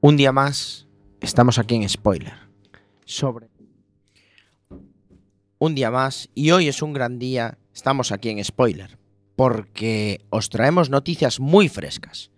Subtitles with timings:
[0.00, 0.86] Un día más,
[1.20, 2.34] estamos aquí en Spoiler.
[3.04, 3.48] Sobre.
[5.58, 8.98] Un día más, y hoy es un gran día, estamos aquí en Spoiler.
[9.36, 12.30] Porque os traemos noticias muy frescas.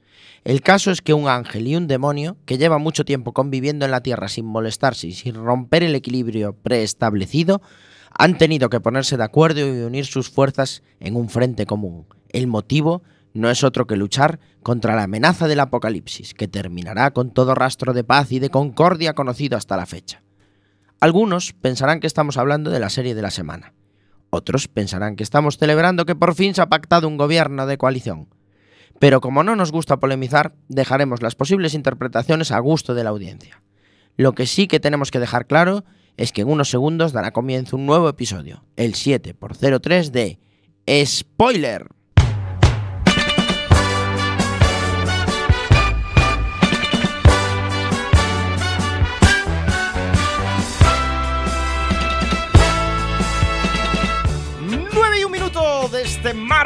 [0.45, 3.91] El caso es que un ángel y un demonio, que lleva mucho tiempo conviviendo en
[3.91, 7.63] la Tierra sin molestarse y sin romper el equilibrio preestablecido,
[8.13, 12.07] han tenido que ponerse de acuerdo y unir sus fuerzas en un frente común.
[12.29, 13.03] El motivo
[13.37, 17.93] no es otro que luchar contra la amenaza del apocalipsis, que terminará con todo rastro
[17.93, 20.23] de paz y de concordia conocido hasta la fecha.
[21.01, 23.75] Algunos pensarán que estamos hablando de la serie de la semana.
[24.31, 28.29] Otros pensarán que estamos celebrando que por fin se ha pactado un gobierno de coalición.
[28.99, 33.63] Pero como no nos gusta polemizar, dejaremos las posibles interpretaciones a gusto de la audiencia.
[34.17, 35.85] Lo que sí que tenemos que dejar claro
[36.17, 40.39] es que en unos segundos dará comienzo un nuevo episodio, el 7x03 de
[41.05, 41.96] Spoiler.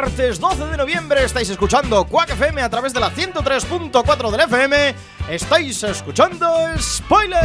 [0.00, 4.94] Martes 12 de noviembre estáis escuchando Quack FM a través de la 103.4 del FM.
[5.28, 6.48] Estáis escuchando
[6.78, 7.44] Spoiler.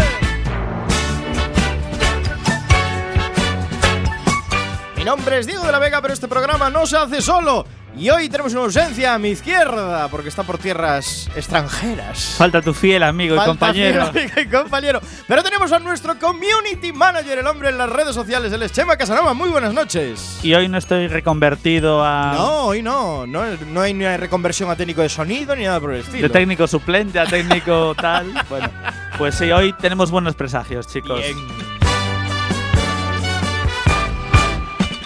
[4.96, 7.66] Mi nombre es Diego de la Vega, pero este programa no se hace solo.
[7.98, 12.36] Y hoy tenemos una ausencia a mi izquierda porque está por tierras extranjeras.
[12.38, 14.12] Falta tu fiel amigo y compañero.
[14.12, 15.02] fiel amigo y compañero.
[15.28, 19.34] Pero tenemos a nuestro community manager, el hombre en las redes sociales, es Chema Casanova.
[19.34, 20.40] Muy buenas noches.
[20.44, 22.34] Y hoy no estoy reconvertido a.
[22.34, 23.26] No, hoy no.
[23.26, 23.44] no.
[23.72, 26.24] No hay ni reconversión a técnico de sonido ni nada por el estilo.
[26.24, 28.34] De técnico suplente a técnico tal.
[28.50, 28.70] Bueno,
[29.18, 31.20] pues sí, hoy tenemos buenos presagios, chicos.
[31.20, 31.85] Bien.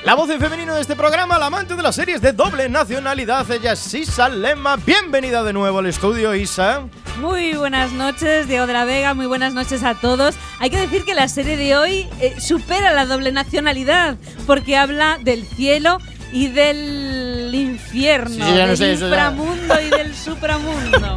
[0.10, 3.46] La voz en femenino de este programa, la amante de las series de doble nacionalidad,
[3.52, 4.76] ella es Isa Lema.
[4.78, 6.82] Bienvenida de nuevo al estudio, Isa.
[7.20, 10.34] Muy buenas noches, Diego de la Vega, muy buenas noches a todos.
[10.58, 15.20] Hay que decir que la serie de hoy eh, supera la doble nacionalidad porque habla
[15.22, 16.00] del cielo
[16.34, 19.28] y del infierno, Sí, no del sé, eso ya.
[19.30, 21.16] inframundo y del supramundo.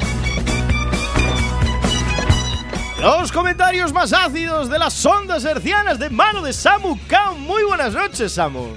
[3.00, 7.34] Los comentarios más ácidos de las ondas hercianas de mano de Samu Kao.
[7.34, 8.69] Muy buenas noches, Samu.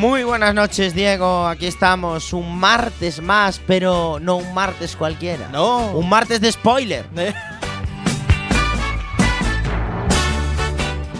[0.00, 1.46] Muy buenas noches, Diego.
[1.46, 5.50] Aquí estamos, un martes más, pero no un martes cualquiera.
[5.52, 5.90] No.
[5.90, 7.04] Un martes de spoiler.
[7.18, 7.34] Eh.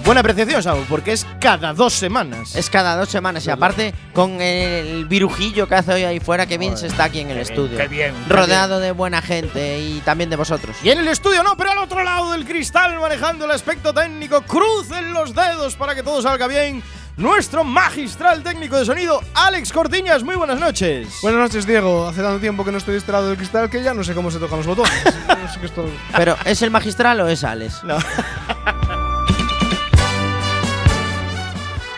[0.02, 2.56] Buena apreciación, Samu, porque es cada dos semanas.
[2.56, 6.56] Es cada dos semanas y aparte con el virujillo que hace hoy ahí fuera, que
[6.56, 7.76] Vince está aquí en el estudio.
[7.76, 10.74] qué bien, qué Rodeado de buena gente y también de vosotros.
[10.82, 14.40] Y en el estudio no, pero al otro lado del cristal, manejando el aspecto técnico,
[14.40, 16.82] crucen los dedos para que todo salga bien.
[17.16, 20.22] Nuestro magistral técnico de sonido, Alex Cortiñas.
[20.22, 21.08] Muy buenas noches.
[21.22, 22.08] Buenas noches, Diego.
[22.08, 24.14] Hace tanto tiempo que no estoy de este lado del cristal que ya no sé
[24.14, 24.92] cómo se tocan los botones.
[25.28, 25.84] No sé qué esto-
[26.16, 27.82] Pero, ¿es el magistral o es Alex?
[27.84, 27.98] No.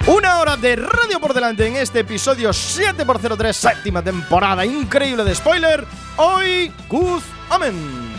[0.07, 5.87] Una hora de radio por delante en este episodio 7x03, séptima temporada increíble de spoiler.
[6.17, 8.12] Hoy, Kuz Amens.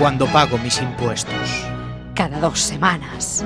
[0.00, 1.66] Cuando pago mis impuestos,
[2.14, 3.44] Cada dos semanas.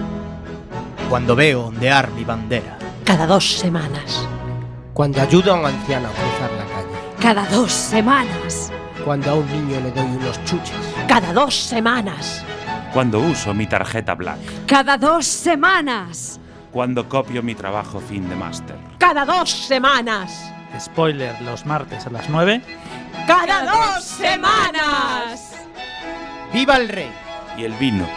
[1.10, 4.24] cuando veo ondear mi bandera, Cada dos semanas.
[4.92, 7.16] Cuando ayudo a un anciano a cruzar la calle.
[7.20, 8.70] Cada dos semanas.
[9.04, 10.72] Cuando a un niño le doy unos chuches.
[11.08, 12.44] Cada dos semanas.
[12.92, 14.38] Cuando uso mi tarjeta Black.
[14.66, 16.38] Cada dos semanas.
[16.70, 18.76] Cuando copio mi trabajo fin de máster.
[18.98, 20.30] Cada dos semanas.
[20.80, 22.62] Spoiler los martes a las 9.
[23.26, 25.50] Cada dos semanas.
[26.54, 27.10] ¡Viva el rey!
[27.58, 28.08] Y el vino.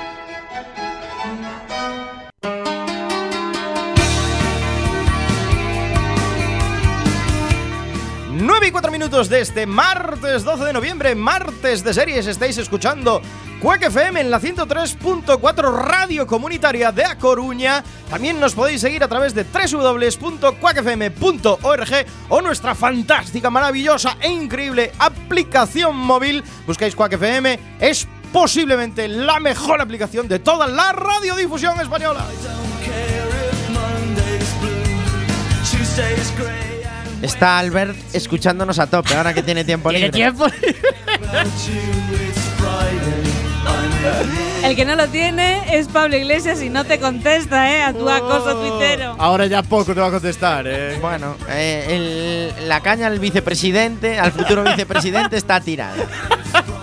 [8.29, 13.23] Nueve y cuatro minutos de este martes 12 de noviembre, martes de series, estáis escuchando
[13.59, 17.83] Quack FM en la 103.4 Radio Comunitaria de A Coruña.
[18.07, 25.97] También nos podéis seguir a través de www.quackfm.org o nuestra fantástica, maravillosa e increíble aplicación
[25.97, 26.43] móvil.
[26.67, 32.25] Buscáis Quack FM, es posiblemente la mejor aplicación de toda la radiodifusión española.
[37.21, 40.11] Está Albert escuchándonos a tope ahora que tiene tiempo libre.
[44.63, 47.83] El que no lo tiene es Pablo Iglesias y no te contesta, ¿eh?
[47.83, 49.15] A tu acoso tuitero.
[49.17, 50.97] Ahora ya poco te va a contestar, eh.
[51.01, 55.95] Bueno, eh, el- la caña al vicepresidente, al futuro vicepresidente, está tirada.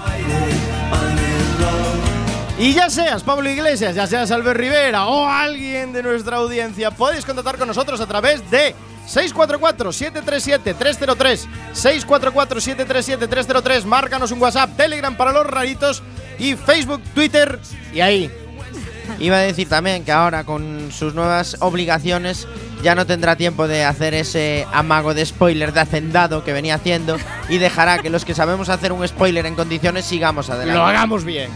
[2.56, 7.24] Y ya seas Pablo Iglesias, ya seas Albert Rivera o alguien de nuestra audiencia, podéis
[7.24, 8.76] contactar con nosotros a través de
[9.08, 16.04] 644-737-303, 644-737-303, márcanos un WhatsApp, Telegram para los raritos
[16.38, 17.58] y Facebook, Twitter
[17.92, 18.30] y ahí.
[19.18, 22.46] Iba a decir también que ahora con sus nuevas obligaciones
[22.82, 27.16] ya no tendrá tiempo de hacer ese amago de spoiler de hacendado que venía haciendo
[27.48, 30.78] y dejará que los que sabemos hacer un spoiler en condiciones sigamos adelante.
[30.78, 31.50] Lo hagamos bien.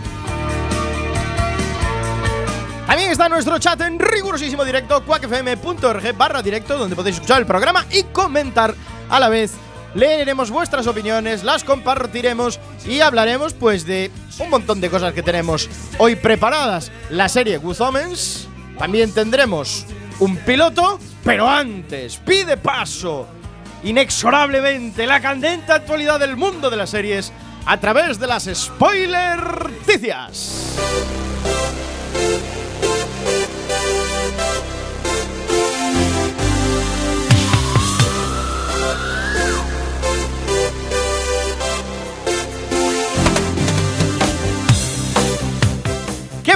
[2.89, 7.85] También está nuestro chat en rigurosísimo directo, cuacfm.org barra directo, donde podéis escuchar el programa
[7.91, 8.75] y comentar
[9.11, 9.53] a la vez.
[9.95, 15.69] Leeremos vuestras opiniones, las compartiremos y hablaremos pues de un montón de cosas que tenemos
[15.99, 16.91] hoy preparadas.
[17.11, 17.77] La serie Good
[18.79, 19.85] también tendremos
[20.19, 23.29] un piloto, pero antes, pide paso
[23.85, 27.35] inexorablemente la candente actualidad del mundo de las series
[27.67, 30.79] a través de las spoiler-ticias.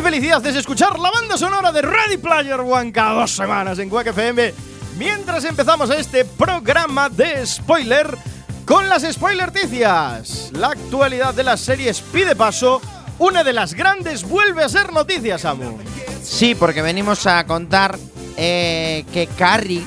[0.02, 3.88] ¡Qué felicidad es escuchar la banda sonora de Ready Player One cada dos semanas en
[3.88, 4.52] Quack FM!
[4.98, 8.18] Mientras empezamos este programa de spoiler
[8.66, 10.50] con las spoilerticias.
[10.54, 12.82] La actualidad de las series pide paso.
[13.20, 15.78] Una de las grandes vuelve a ser noticias, Samu.
[16.20, 17.96] Sí, porque venimos a contar
[18.36, 19.86] eh, que Carrie,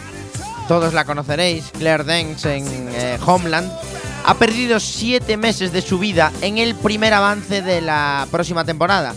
[0.70, 3.70] todos la conoceréis, Claire Danes en eh, Homeland,
[4.25, 9.13] ha perdido siete meses de su vida en el primer avance de la próxima temporada.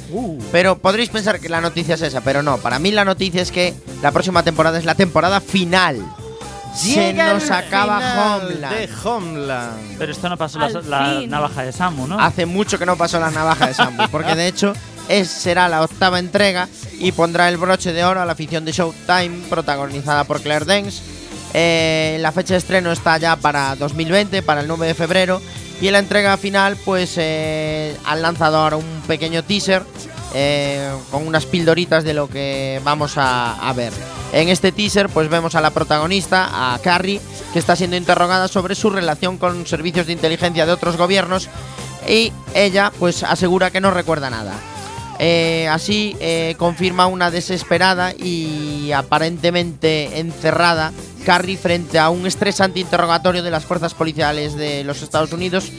[0.53, 2.59] Pero podréis pensar que la noticia es esa, pero no.
[2.59, 5.99] Para mí la noticia es que la próxima temporada es la temporada final.
[6.75, 8.77] Se Llega nos acaba Homeland.
[8.77, 9.99] De Homeland.
[9.99, 12.21] Pero esto no pasó la, la navaja de Samu, ¿no?
[12.21, 14.75] Hace mucho que no pasó la navaja de Samu, porque de hecho
[15.09, 16.69] es, será la octava entrega
[17.01, 21.03] y pondrá el broche de oro a la ficción de Showtime, protagonizada por Claire Danes.
[21.55, 25.41] Eh, la fecha de estreno está ya para 2020, para el 9 de febrero.
[25.81, 29.83] Y en la entrega final, pues eh, han lanzado ahora un pequeño teaser
[30.35, 33.93] eh, con unas pildoritas de lo que vamos a, a ver.
[34.33, 37.21] En este teaser, pues vemos a la protagonista, a Carrie,
[37.53, 41.49] que está siendo interrogada sobre su relación con servicios de inteligencia de otros gobiernos
[42.07, 44.55] y ella pues asegura que no recuerda nada.
[45.19, 50.93] Eh, así eh, confirma una desesperada y aparentemente encerrada
[51.25, 55.73] Carrie frente a un estresante interrogatorio de las fuerzas policiales de los Estados Unidos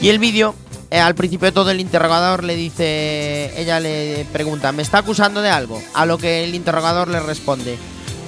[0.00, 0.56] y el vídeo
[0.90, 5.40] eh, al principio de todo el interrogador le dice, ella le pregunta, ¿me está acusando
[5.40, 5.80] de algo?
[5.94, 7.78] A lo que el interrogador le responde,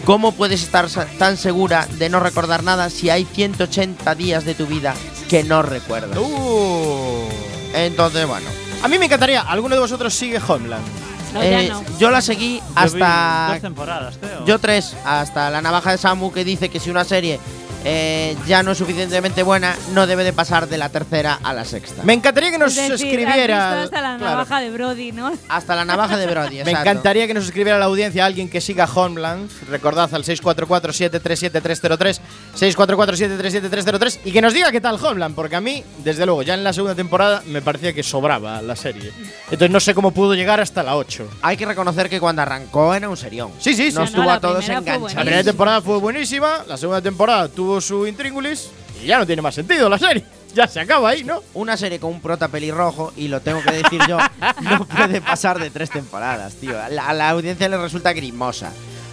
[0.04, 0.88] ¿cómo puedes estar
[1.18, 4.94] tan segura de no recordar nada si hay 180 días de tu vida
[5.28, 6.16] que no recuerdas?
[6.16, 7.28] Uh.
[7.74, 8.46] Entonces, bueno,
[8.82, 9.42] A mí me encantaría.
[9.42, 10.84] ¿Alguno de vosotros sigue Homeland?
[11.32, 11.82] No, ya eh, no.
[11.98, 14.44] yo la seguí Yo vi hasta dos temporadas, creo.
[14.44, 17.40] Yo tres, hasta la navaja de Samu que dice que si una serie
[17.84, 21.64] eh, ya no es suficientemente buena, no debe de pasar de la tercera a la
[21.64, 22.02] sexta.
[22.04, 23.72] Me encantaría que nos es decir, escribiera.
[23.72, 24.32] has visto hasta la Claro.
[24.32, 25.32] navaja de Brody, ¿no?
[25.48, 26.80] Hasta la navaja de Brody, Me exacto.
[26.80, 29.50] encantaría que nos escribiera a la audiencia alguien que siga Homeland.
[29.68, 32.20] Recordad al 644-737-303,
[32.58, 36.64] 644-737-303 y que nos diga qué tal Homeland, porque a mí, desde luego, ya en
[36.64, 39.12] la segunda temporada me parecía que sobraba la serie.
[39.46, 41.28] Entonces no sé cómo pudo llegar hasta la 8.
[41.42, 43.50] Hay que reconocer que cuando arrancó era un serión.
[43.58, 43.96] Sí, sí, sí.
[43.98, 45.14] Nos No, tuvo a todos fue La enganchados.
[45.14, 48.70] primera temporada fue buenísima, la segunda temporada tuvo su intríngulis
[49.02, 50.24] y ya no tiene más sentido la serie.
[50.54, 51.42] Ya se acaba ahí, ¿no?
[51.54, 54.18] Una serie con un prota pelirrojo, y lo tengo que decir yo,
[54.60, 56.78] no puede pasar de tres temporadas, tío.
[56.78, 58.70] A la, a la audiencia le resulta grimosa.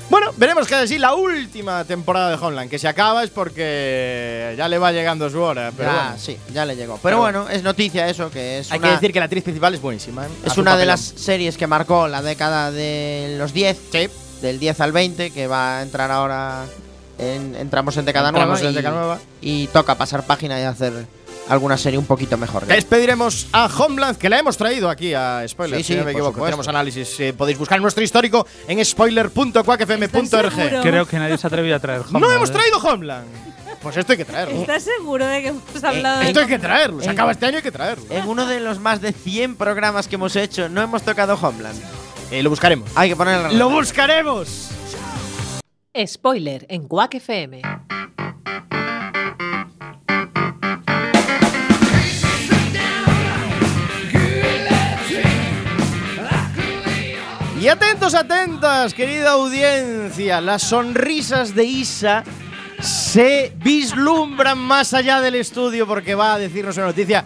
[0.10, 4.68] Bueno, veremos qué decir la última temporada de Homeland, que se acaba es porque ya
[4.68, 5.72] le va llegando su hora.
[5.78, 6.18] Pero Ya, bueno.
[6.20, 6.96] sí, ya le llegó.
[6.96, 9.44] Pero, Pero bueno, es noticia eso, que es Hay una, que decir que la actriz
[9.46, 10.26] principal es buenísima.
[10.26, 10.30] ¿eh?
[10.46, 14.10] es una de las series que marcó la década de los 10, Sí,
[14.42, 16.66] del 10 al 20, que va a entrar ahora,
[17.20, 18.68] en- entramos en década entramos nueva.
[18.70, 19.20] en y- década nueva.
[19.42, 21.06] y toca pasar página y hacer
[21.50, 22.66] alguna serie un poquito mejor.
[22.68, 26.12] Despediremos a Homeland, que la hemos traído aquí a Spoiler, Sí, si sí, no me
[26.12, 26.44] equivoco.
[26.46, 30.82] Tenemos análisis, eh, podéis buscar nuestro histórico en spoiler.quackfm.org.
[30.82, 32.54] Creo que nadie se ha atrevido a traer No Homeland, hemos ¿eh?
[32.54, 33.28] traído Homeland.
[33.82, 34.60] Pues esto hay que traerlo.
[34.60, 37.00] ¿Estás seguro de que hemos hablado de Esto hay que traerlo.
[37.00, 38.04] Se en- acaba este año, hay que traerlo.
[38.10, 41.80] En uno de los más de 100 programas que hemos hecho, no hemos tocado Homeland.
[42.30, 42.90] Eh, lo buscaremos.
[42.96, 44.68] Hay que ponerle ¡Lo buscaremos!
[45.98, 47.62] Spoiler en Quack FM.
[57.60, 60.40] Y atentos, atentas, querida audiencia.
[60.42, 62.24] Las sonrisas de Isa
[62.80, 67.26] se vislumbran más allá del estudio porque va a decirnos una noticia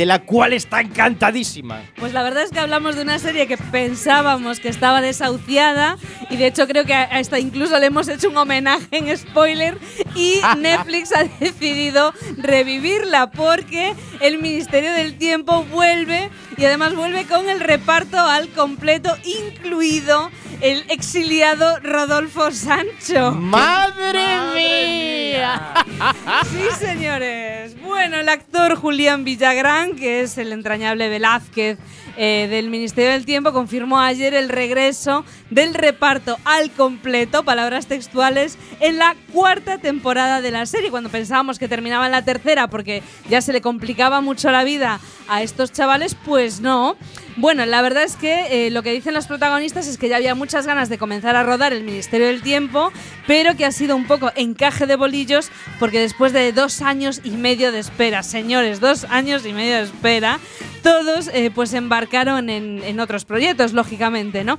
[0.00, 1.82] de la cual está encantadísima.
[1.96, 5.98] Pues la verdad es que hablamos de una serie que pensábamos que estaba desahuciada
[6.30, 9.76] y de hecho creo que a esta incluso le hemos hecho un homenaje en spoiler
[10.14, 17.50] y Netflix ha decidido revivirla porque el Ministerio del Tiempo vuelve y además vuelve con
[17.50, 20.30] el reparto al completo incluido
[20.60, 23.32] el exiliado Rodolfo Sancho.
[23.32, 25.74] ¡Madre, mía!
[26.50, 27.80] Sí, señores.
[27.82, 31.78] Bueno, el actor Julián Villagrán, que es el entrañable Velázquez
[32.16, 38.58] eh, del Ministerio del Tiempo, confirmó ayer el regreso del reparto al completo, palabras textuales,
[38.80, 43.02] en la cuarta temporada de la serie, cuando pensábamos que terminaba en la tercera porque
[43.28, 46.96] ya se le complicaba mucho la vida a estos chavales, pues no.
[47.36, 50.34] Bueno, la verdad es que eh, lo que dicen los protagonistas es que ya había
[50.34, 52.92] muchas ganas de comenzar a rodar el Ministerio del Tiempo,
[53.26, 57.30] pero que ha sido un poco encaje de bolillos porque después de dos años y
[57.30, 60.40] medio de espera, señores, dos años y medio de espera,
[60.82, 64.58] todos eh, pues embarcaron en, en otros proyectos, lógicamente, ¿no?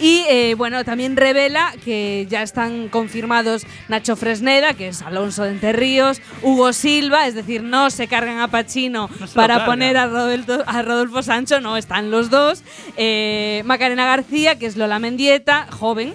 [0.00, 5.50] Y eh, bueno, también revela que ya están confirmados Nacho Fresneda, que es Alonso de
[5.50, 10.62] Enterríos, Hugo Silva, es decir, no se cargan a Pachino No para poner a Rodolfo,
[10.66, 12.62] a Rodolfo Sancho, no, están los dos.
[12.96, 16.14] Eh, Macarena García, que es Lola Mendieta, joven.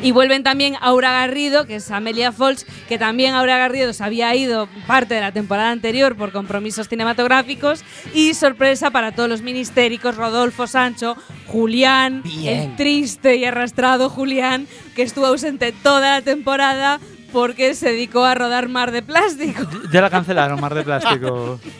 [0.00, 4.34] Y vuelven también Aura Garrido, que es Amelia Folch, que también Aura Garrido se había
[4.34, 7.82] ido parte de la temporada anterior por compromisos cinematográficos.
[8.14, 12.70] Y sorpresa para todos los ministéricos, Rodolfo Sancho, Julián, Bien.
[12.70, 17.00] el triste y arrastrado Julián, que estuvo ausente toda la temporada
[17.32, 19.62] porque se dedicó a rodar Mar de Plástico.
[19.92, 21.58] Ya la cancelaron, Mar de Plástico.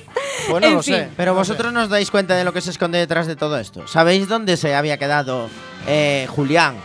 [0.49, 0.95] Pues no En lo fin.
[0.95, 1.09] sé.
[1.17, 3.87] Pero vosotros no os dais cuenta de lo que se esconde detrás de todo esto.
[3.89, 5.49] ¿Sabéis dónde se había quedado
[5.87, 6.77] eh, Julián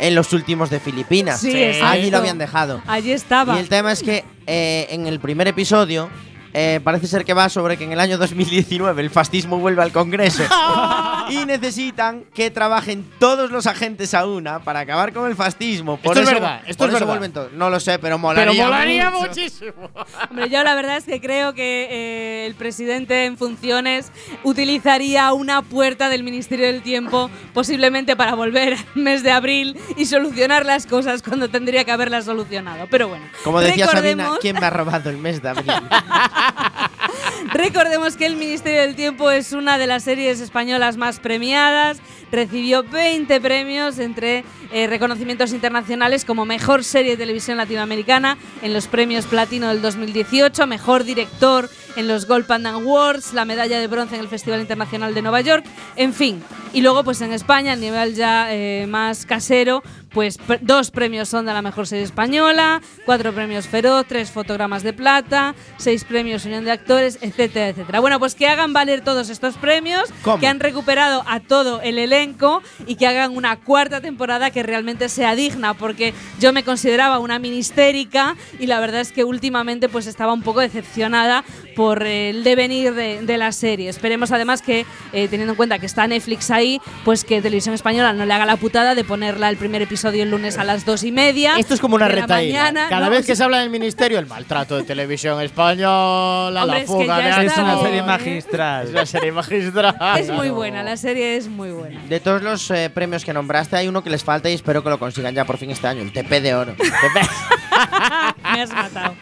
[0.00, 1.40] en los últimos de Filipinas?
[1.40, 1.54] Sí.
[1.82, 2.82] Allí lo habían dejado.
[2.86, 3.56] Allí estaba.
[3.56, 6.10] Y el tema es que eh, en el primer episodio
[6.52, 9.92] eh, parece ser que va sobre que en el año 2019 el fascismo vuelve al
[9.92, 10.42] Congreso
[11.30, 15.96] y necesitan que trabajen todos los agentes a una para acabar con el fascismo.
[15.98, 17.06] Por Esto es eso- verdad, esto por es eso verdad.
[17.06, 17.52] vuelven todos.
[17.52, 18.50] No lo sé, pero molaría.
[18.52, 19.28] Pero molaría mucho.
[19.28, 19.72] muchísimo.
[20.30, 24.10] Hombre, yo la verdad es que creo que eh, el presidente en funciones
[24.42, 30.06] utilizaría una puerta del Ministerio del Tiempo posiblemente para volver al mes de abril y
[30.06, 32.86] solucionar las cosas cuando tendría que haberlas solucionado.
[32.90, 35.70] Pero bueno, Como decía Sabina, ¿quién me ha robado el mes de abril?
[37.52, 41.98] recordemos que el Ministerio del Tiempo es una de las series españolas más premiadas.
[42.30, 48.86] Recibió 20 premios entre eh, reconocimientos internacionales como Mejor Serie de Televisión Latinoamericana en los
[48.86, 54.14] premios Platino del 2018, Mejor Director en los Gold Panda Awards, la medalla de bronce
[54.16, 55.64] en el Festival Internacional de Nueva York,
[55.96, 56.42] en fin.
[56.72, 61.28] Y luego, pues en España, a nivel ya eh, más casero, pues pr- dos premios
[61.28, 66.44] son de la mejor serie española, cuatro premios Feroz, tres fotogramas de plata, seis premios
[66.44, 67.98] Unión de Actores, etcétera, etcétera.
[68.00, 70.38] Bueno, pues que hagan valer todos estos premios, ¿Cómo?
[70.38, 75.08] que han recuperado a todo el elenco y que hagan una cuarta temporada que realmente
[75.08, 80.06] sea digna, porque yo me consideraba una ministérica y la verdad es que últimamente pues
[80.06, 81.44] estaba un poco decepcionada
[81.80, 83.88] por el devenir de, de la serie.
[83.88, 84.84] Esperemos además que,
[85.14, 88.44] eh, teniendo en cuenta que está Netflix ahí, pues que Televisión Española no le haga
[88.44, 91.54] la putada de ponerla el primer episodio el lunes a las dos y media.
[91.58, 92.64] Esto es como una retaíla.
[92.64, 92.88] mañana.
[92.90, 96.74] Cada No, vez que se habla del ministerio, el maltrato de televisión española, Hombre, la
[96.80, 98.02] es que fuga de Es una serie ¿eh?
[98.02, 98.84] magistral.
[98.84, 99.96] Es una serie magistral.
[100.18, 101.98] Es muy buena, la serie es muy buena.
[102.10, 104.90] De todos los eh, premios que nombraste, hay uno que les falta y espero que
[104.90, 106.74] lo consigan ya por fin este año, el TP de oro.
[108.52, 109.14] Me has matado.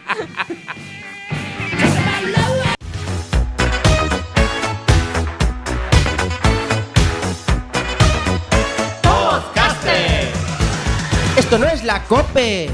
[11.49, 12.69] Esto no es la COPE,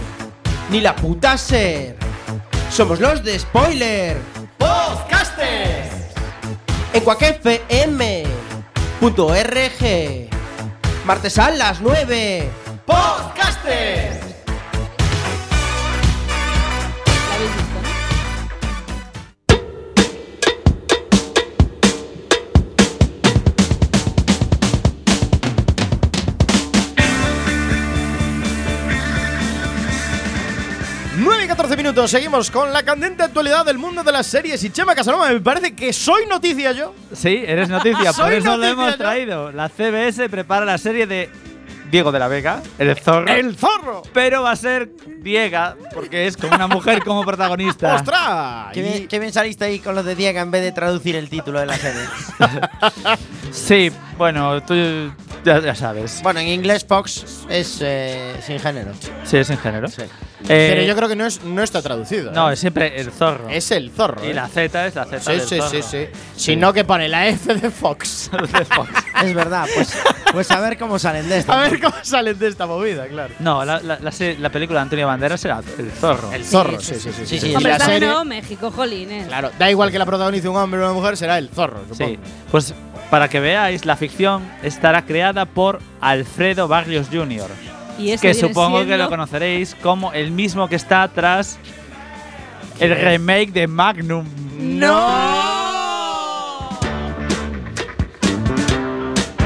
[0.69, 1.95] ni la puta SER.
[2.69, 4.17] Somos los de Spoiler.
[4.57, 5.93] ¡Podcasters!
[6.91, 8.29] En cuacfm.org.
[11.05, 12.49] Martes a las 9.
[12.85, 14.24] ¡Podcasters!
[31.85, 34.63] Minutos, seguimos con la candente actualidad del mundo de las series.
[34.63, 36.95] Y Chema Casanova, me parece que soy noticia yo.
[37.13, 38.97] Sí, eres noticia, por eso lo hemos yo.
[38.97, 39.51] traído.
[39.51, 41.29] La CBS prepara la serie de
[41.91, 43.27] Diego de la Vega, el zorro.
[43.27, 44.01] ¡El zorro!
[44.13, 44.89] Pero va a ser
[45.19, 47.93] Diega, porque es con una mujer como protagonista.
[48.01, 48.73] ¡Ostras!
[48.73, 51.29] Qué bien, qué bien saliste ahí con lo de Diego en vez de traducir el
[51.29, 52.01] título de la serie.
[53.51, 54.73] Sí, bueno, tú
[55.45, 56.21] Ya, ya sabes.
[56.23, 58.91] Bueno, en inglés Fox es eh, sin género.
[59.25, 59.87] Sí, es en género.
[59.87, 60.01] Sí.
[60.47, 62.31] Eh, Pero yo creo que no, es, no está traducido.
[62.31, 62.53] No, ¿eh?
[62.53, 63.47] es siempre el zorro.
[63.49, 64.25] es el zorro.
[64.25, 64.33] y ¿eh?
[64.33, 65.69] la Z es la Z Sí, del sí, zorro.
[65.69, 66.07] sí, sí.
[66.35, 68.29] Si no, que pone la F de Fox.
[68.53, 68.89] De Fox.
[69.23, 69.95] Es verdad, pues,
[70.31, 71.51] pues a ver cómo salen de esto.
[71.53, 73.33] A ver cómo salen de esta movida, claro.
[73.39, 76.31] No, la, la, la, se- la película de Antonio Banderas era el zorro.
[76.33, 77.25] El zorro, sí, sí, sí, sí.
[77.27, 77.55] sí, sí.
[77.55, 79.27] Hombre, la serie, Nuevo México, jolines.
[79.27, 81.95] claro, da igual que la protagonice un hombre o una mujer, será el zorro, Sí,
[81.97, 82.19] supongo.
[82.51, 82.73] pues
[83.09, 87.49] para que veáis, la ficción estará creada por Alfredo Barrios Jr.,
[87.97, 91.57] Y que supongo que lo conoceréis como el mismo que está tras
[92.79, 94.25] el remake de Magnum.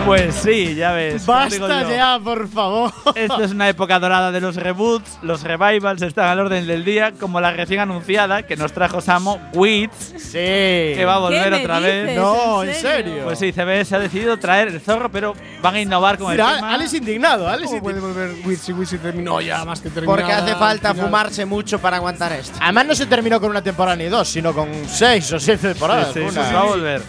[0.09, 1.25] Pues sí, ya ves.
[1.25, 2.91] Basta ya, por favor.
[3.15, 7.11] Esto es una época dorada de los reboots, los revivals están al orden del día,
[7.19, 10.31] como la recién anunciada que nos trajo Samo, Wits, Sí.
[10.33, 12.15] que va a volver ¿Qué me otra vez.
[12.15, 13.23] No, ¿En serio?
[13.25, 16.55] Pues sí, CBS ha decidido traer el zorro, pero van a innovar con el Mira,
[16.55, 16.73] tema.
[16.73, 20.17] Alex indignado, Alex ¿Cómo puede volver Witchy Witchy terminó ya más que terminado?
[20.17, 22.57] Porque hace falta fumarse mucho para aguantar esto.
[22.61, 26.07] Además no se terminó con una temporada ni dos, sino con seis o siete temporadas.
[26.07, 27.01] Sí, sí, Una- pues va a volver.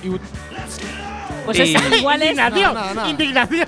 [1.45, 2.31] Pues Y- es igual es.
[2.31, 3.09] Indignación, No, no, no.
[3.09, 3.67] indignación.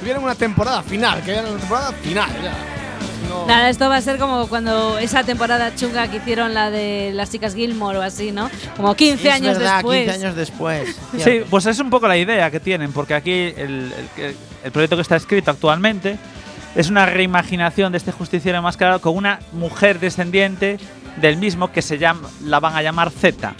[0.00, 2.52] Tuvieron una temporada final, que era una temporada final ya.
[3.28, 3.44] No.
[3.46, 7.30] Nada, esto va a ser como cuando esa temporada chunga que hicieron la de las
[7.32, 8.48] chicas Gilmore o así, ¿no?
[8.76, 10.02] Como 15 es años verdad, después.
[10.04, 10.96] 15 años después.
[11.18, 14.94] Sí, pues es un poco la idea que tienen, porque aquí el, el- el proyecto
[14.96, 16.18] que está escrito actualmente
[16.76, 20.78] es una reimaginación de este justiciero enmascarado con una mujer descendiente
[21.16, 23.54] del mismo que se llama, la van a llamar Z,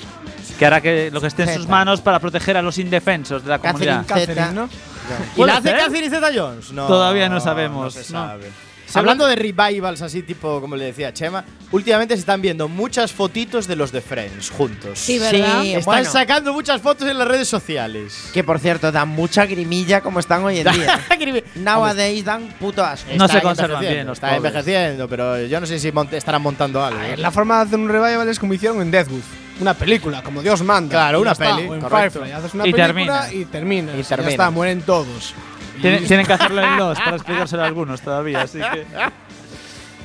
[0.59, 3.51] que hará que lo que esté en sus manos para proteger a los indefensos de
[3.51, 4.07] la Catherine comunidad.
[4.27, 4.65] Catherine, ¿no?
[4.67, 5.71] ¿Y ¿Puede la hace?
[5.73, 6.73] Catherine Zeta Jones?
[6.73, 6.87] No.
[6.87, 8.27] Todavía no sabemos, No se no.
[8.27, 8.51] sabe.
[8.95, 13.67] Hablando de revivals así, tipo, como le decía Chema, últimamente se están viendo muchas fotitos
[13.67, 14.99] de los de Friends juntos.
[14.99, 15.63] Sí, ¿verdad?
[15.63, 18.31] Sí, Están bueno, sacando muchas fotos en las redes sociales.
[18.33, 21.01] que por cierto dan mucha grimilla como están hoy en día.
[21.57, 23.11] Nowadays dan puto asco.
[23.17, 24.53] No Está se conservan bien los Está pobres.
[24.53, 27.01] envejeciendo, pero yo no sé si monte- estarán montando algo.
[27.01, 27.17] ¿eh?
[27.17, 29.23] La forma de hacer un revival es como hicieron en Deathwood.
[29.61, 30.91] Una película, como Dios manda.
[30.91, 31.57] Claro, Y una ya está.
[31.57, 31.81] peli, O en.
[31.81, 32.31] Firefly.
[32.33, 33.33] Haces una Y película termina.
[33.33, 33.95] y terminas.
[33.97, 34.27] Y Y termina.
[34.27, 35.35] Ya está, mueren todos.
[35.81, 38.87] Tienen, tienen que hacerlo en los para explicárselo a algunos todavía, así que.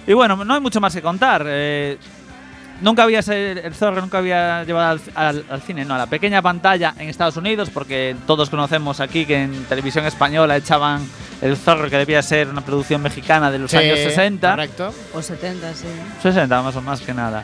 [0.07, 1.43] Y bueno, no hay mucho más que contar.
[1.47, 1.97] eh,
[2.81, 6.41] nunca había el zorro nunca había llevado al, al- al cine, no, a la pequeña
[6.41, 11.07] pantalla en Estados Unidos, porque todos conocemos aquí que en televisión española echaban
[11.43, 14.49] el zorro que debía ser una producción mexicana de los Sí, años 60.
[14.49, 14.93] Correcto.
[15.13, 15.85] O 70, sí.
[16.23, 17.43] 60 más o más que nada.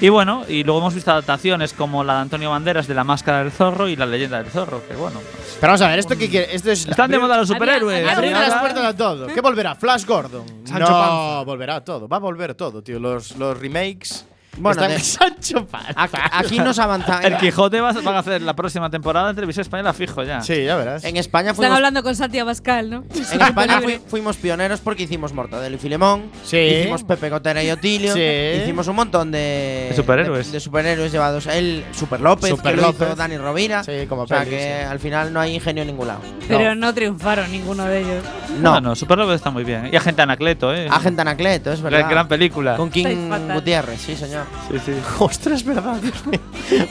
[0.00, 3.38] Y bueno, y luego hemos visto adaptaciones como la de Antonio Banderas de La Máscara
[3.38, 5.20] del Zorro y La Leyenda del Zorro, que bueno.
[5.60, 6.54] Pero vamos a ver, ¿esto qué quiere?
[6.54, 6.86] Esto es.
[6.86, 8.06] Están de moda los superhéroes.
[8.08, 9.26] Abrir había las puertas a todo.
[9.28, 9.74] ¿Qué volverá?
[9.76, 10.44] Flash Gordon.
[10.64, 11.42] Sancho no, Panza.
[11.44, 12.08] volverá todo.
[12.08, 12.98] Va a volver todo, tío.
[12.98, 14.26] Los, los remakes.
[14.58, 15.92] Bueno, están de- Sancho Panza.
[15.96, 17.24] Aquí, aquí nos avanzan.
[17.24, 20.40] El Quijote va- van a hacer la próxima temporada en televisión española fijo ya.
[20.42, 21.04] Sí, ya verás.
[21.04, 23.04] En España Están hablando con Santi Abascal, ¿no?
[23.32, 26.24] en España fui- fuimos pioneros porque hicimos Mortadelo y Filemón.
[26.44, 26.56] Sí.
[26.58, 28.14] Hicimos Pepe Gotera y Otilio.
[28.14, 28.20] Sí.
[28.62, 30.46] Hicimos un montón de, De superhéroes.
[30.46, 31.46] De, de superhéroes llevados.
[31.46, 33.16] El Super López, Super que lo hizo López.
[33.16, 33.84] Dani Rovira.
[33.84, 34.86] Sí, como o sea peli, que sí.
[34.90, 36.20] al final no hay ingenio en ningún lado.
[36.48, 38.24] Pero no triunfaron ninguno de ellos.
[38.60, 38.80] No, No.
[38.80, 39.88] no, Super López está muy bien.
[39.92, 40.88] Y Agente Anacleto, ¿eh?
[40.90, 41.98] Agente Anacleto, es verdad.
[42.00, 42.76] Gran, gran película.
[42.76, 43.30] Con King.
[43.52, 44.43] Gutiérrez, sí, señor.
[44.70, 44.92] Sí, sí.
[45.18, 46.40] Ostras, verdad, Dios mío.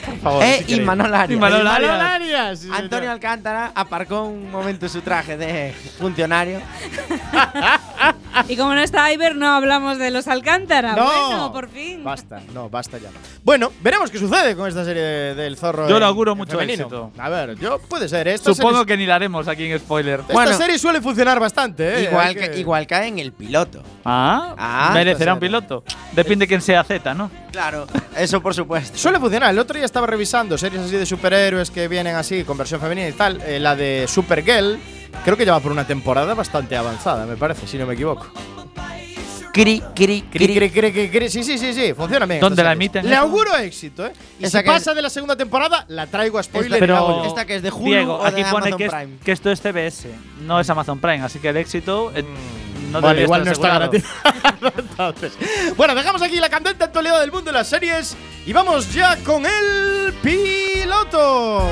[0.05, 0.43] Por favor.
[0.43, 0.79] eh, y.
[0.79, 1.37] Manol Arias.
[1.37, 1.99] Y Manol Y Manol Arias.
[2.01, 3.13] Arias, sí, Antonio señor.
[3.13, 6.59] Alcántara aparcó un momento su traje de funcionario.
[8.49, 10.95] Y como no está Iber, no hablamos de los Alcántara.
[10.95, 11.05] No.
[11.05, 12.03] Bueno, por fin.
[12.03, 13.09] Basta, no, basta ya.
[13.43, 15.87] Bueno, veremos qué sucede con esta serie de- del zorro.
[15.87, 16.83] Yo en- le auguro en mucho femenino.
[16.85, 17.11] éxito.
[17.17, 18.27] A ver, yo puede ser.
[18.27, 20.21] Esta Supongo serie, que ni la haremos aquí en spoiler.
[20.21, 20.53] esta Bueno.
[20.57, 22.03] serie suele funcionar bastante, ¿eh?
[22.09, 23.83] igual, que, igual cae en el piloto.
[24.03, 25.83] Ah, Ah, merecerá un piloto.
[26.13, 27.29] Depende de quién sea Z, ¿no?
[27.51, 27.85] Claro,
[28.17, 28.97] eso por supuesto.
[28.97, 29.51] Suele funcionar.
[29.51, 33.07] El otro día estaba revisando series así de superhéroes que vienen así, con versión femenina
[33.09, 33.39] y tal.
[33.45, 34.79] Eh, la de Supergirl,
[35.23, 38.27] creo que lleva por una temporada bastante avanzada, me parece, si no me equivoco.
[39.53, 40.55] Cri, cri, Cri, cri.
[40.55, 41.29] cri, cri, cri, cri.
[41.29, 42.39] Sí, sí, sí, sí, funciona bien.
[42.41, 44.11] ¿Dónde la emiten Le auguro éxito, ¿eh?
[44.39, 46.93] Y Esa si que pasa es- de la segunda temporada, la traigo a spoiler Pero-
[46.95, 47.29] y la hago yo.
[47.29, 49.17] Esta que es de Hulu Diego, o de aquí pone Amazon que, es- Prime.
[49.23, 50.09] que esto es CBS,
[50.41, 52.23] no es Amazon Prime, así que el éxito eh,
[52.91, 54.33] no Vale, debería igual no estar está asegurado.
[54.51, 54.73] garantizado.
[55.11, 55.33] Entonces,
[55.77, 59.45] bueno, dejamos aquí la candente actualidad del mundo de las series y vamos ya con
[59.45, 61.69] el piloto.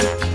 [0.00, 0.33] Thank you.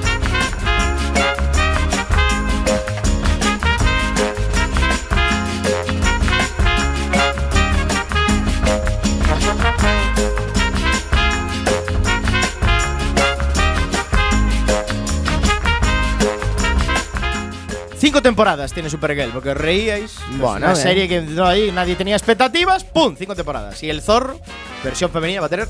[18.00, 20.16] Cinco temporadas tiene Supergirl, porque os reíais.
[20.38, 20.76] Bueno, una bien.
[20.78, 22.86] serie que no ahí nadie tenía expectativas.
[22.86, 23.14] ¡Pum!
[23.20, 23.84] Cinco temporadas.
[23.84, 24.40] Y el Zorro,
[24.86, 25.68] versión femenina, va a tener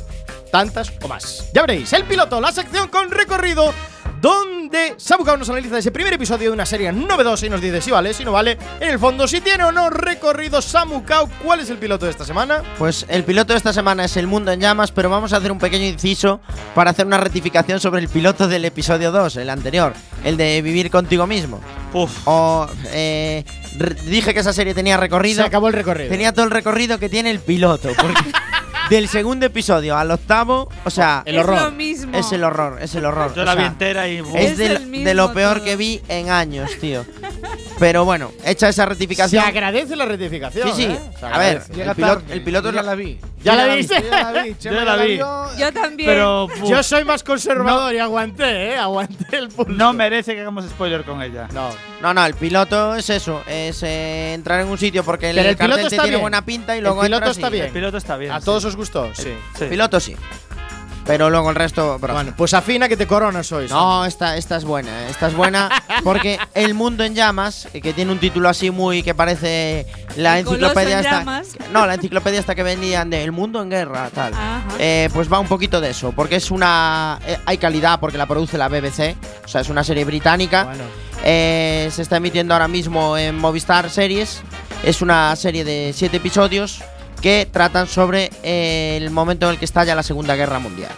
[0.51, 1.49] tantas o más.
[1.53, 3.73] Ya veréis, el piloto, la sección con recorrido
[4.21, 7.91] donde Sabucao nos analiza ese primer episodio de una serie novedosa y nos dice si
[7.91, 8.58] vale, si no vale.
[8.79, 12.25] En el fondo, si tiene o no recorrido Samucao, ¿cuál es el piloto de esta
[12.25, 12.63] semana?
[12.77, 15.51] Pues el piloto de esta semana es El Mundo en Llamas, pero vamos a hacer
[15.51, 16.39] un pequeño inciso
[16.75, 20.89] para hacer una rectificación sobre el piloto del episodio 2, el anterior, el de Vivir
[20.89, 21.62] contigo mismo.
[21.93, 22.12] Uf.
[22.25, 23.43] O eh,
[24.05, 25.41] dije que esa serie tenía recorrido.
[25.41, 26.10] Se acabó el recorrido.
[26.10, 27.89] Tenía todo el recorrido que tiene el piloto.
[27.99, 28.32] Porque
[28.89, 31.62] del segundo episodio al octavo, o sea, El es horror.
[31.62, 32.17] lo mismo.
[32.17, 33.34] es el horror, es el horror.
[33.36, 34.17] Yo o la vi entera y.
[34.17, 35.65] es Es de, el de lo peor todo.
[35.65, 37.06] que vi en años, tío.
[37.80, 39.43] Pero bueno, hecha esa Se rectificación.
[39.45, 40.67] agradece la rectifificación.
[40.69, 40.84] Sí, sí.
[40.91, 40.99] ¿eh?
[41.19, 43.19] Se A ver, el piloto, el piloto es ya la- la vi.
[43.41, 44.04] ¿Ya la la viste?
[44.12, 44.56] Ya la vi.
[44.60, 45.17] Chema la vi.
[45.17, 46.10] Yo también.
[46.10, 46.45] Pero.
[46.45, 48.78] uf, Yo soy más conservador y aguanté, ¿eh?
[48.78, 49.71] Aguanté el pulso.
[49.71, 51.47] no merece que hagamos spoiler con ella.
[51.54, 51.69] No.
[52.02, 55.49] No, no, el piloto es eso, es eh, entrar en un sitio porque el, Pero
[55.49, 56.21] el cartel piloto te está tiene bien.
[56.21, 57.65] buena pinta y El luego piloto entras está y- bien.
[57.65, 58.32] El piloto está bien.
[58.32, 58.45] ¿A sí.
[58.45, 59.13] todos os gustó?
[59.13, 59.33] Sí.
[59.57, 59.65] Sí.
[59.65, 60.15] El piloto sí.
[61.05, 62.13] Pero luego el resto, bro.
[62.13, 63.65] Bueno, pues afina que te coronas hoy.
[63.67, 65.67] No, esta, esta es buena, eh, esta es buena
[66.03, 69.87] porque El Mundo en Llamas, eh, que tiene un título así muy que parece
[70.17, 71.19] la El enciclopedia en esta.
[71.19, 71.57] llamas.
[71.73, 74.33] No, la enciclopedia esta que vendían de El Mundo en Guerra, tal.
[74.77, 77.17] Eh, pues va un poquito de eso, porque es una.
[77.25, 80.65] eh, hay calidad porque la produce la BBC, o sea, es una serie británica.
[80.65, 80.83] Bueno.
[81.23, 84.43] Eh, se está emitiendo ahora mismo en Movistar Series.
[84.83, 86.81] Es una serie de siete episodios
[87.21, 90.91] que tratan sobre eh, el momento en el que estalla la Segunda Guerra Mundial.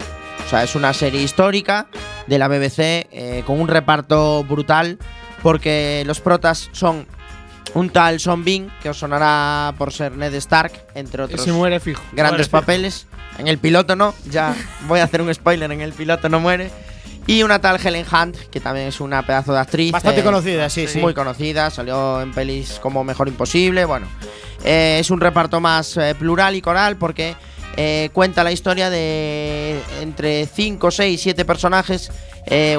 [0.46, 1.88] O sea, es una serie histórica
[2.28, 4.98] de la BBC eh, con un reparto brutal
[5.42, 7.08] porque los protas son
[7.74, 11.80] un tal Son Bean, que os sonará por ser Ned Stark, entre otros Ese muere
[11.80, 12.04] fijo.
[12.12, 13.08] grandes Muere, papeles.
[13.38, 14.54] En el piloto no, ya
[14.88, 16.70] voy a hacer un spoiler, en el piloto no muere.
[17.28, 19.92] Y una tal Helen Hunt, que también es una pedazo de actriz.
[19.92, 21.00] Bastante eh, conocida, sí, sí.
[21.00, 23.86] Muy conocida, salió en pelis como Mejor Imposible.
[23.86, 24.08] Bueno,
[24.64, 27.36] eh, es un reparto más eh, plural y coral porque
[27.78, 32.12] eh, cuenta la historia de entre 5, 6, 7 personajes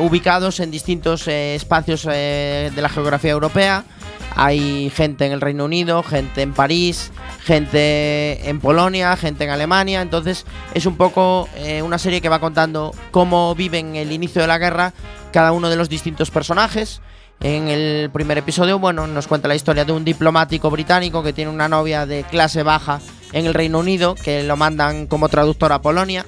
[0.00, 3.84] ubicados en distintos espacios de la geografía europea.
[4.34, 7.12] Hay gente en el Reino Unido, gente en París,
[7.44, 10.02] gente en Polonia, gente en Alemania.
[10.02, 11.48] Entonces es un poco
[11.84, 14.94] una serie que va contando cómo viven el inicio de la guerra
[15.32, 17.00] cada uno de los distintos personajes.
[17.40, 21.50] En el primer episodio, bueno, nos cuenta la historia de un diplomático británico que tiene
[21.50, 23.00] una novia de clase baja
[23.32, 26.24] en el Reino Unido, que lo mandan como traductor a Polonia.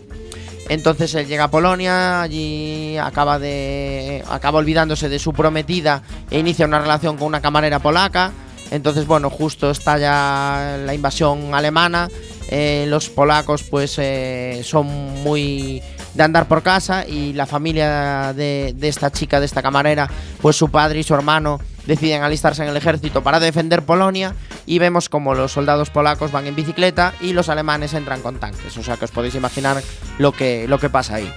[0.69, 6.67] Entonces él llega a Polonia, allí acaba de acaba olvidándose de su prometida e inicia
[6.67, 8.33] una relación con una camarera polaca.
[8.71, 12.09] Entonces, bueno, justo estalla la invasión alemana.
[12.49, 14.87] eh, los polacos, pues, eh, son
[15.23, 15.83] muy
[16.14, 20.09] de andar por casa y la familia de, esta chica, de esta camarera,
[20.40, 24.79] pues su padre y su hermano deciden alistarse en el ejército para defender Polonia y
[24.79, 28.77] vemos como los soldados polacos van en bicicleta y los alemanes entran con tanques.
[28.79, 29.83] O sea que os podéis imaginar
[30.18, 31.31] lo que, lo que pasa ahí.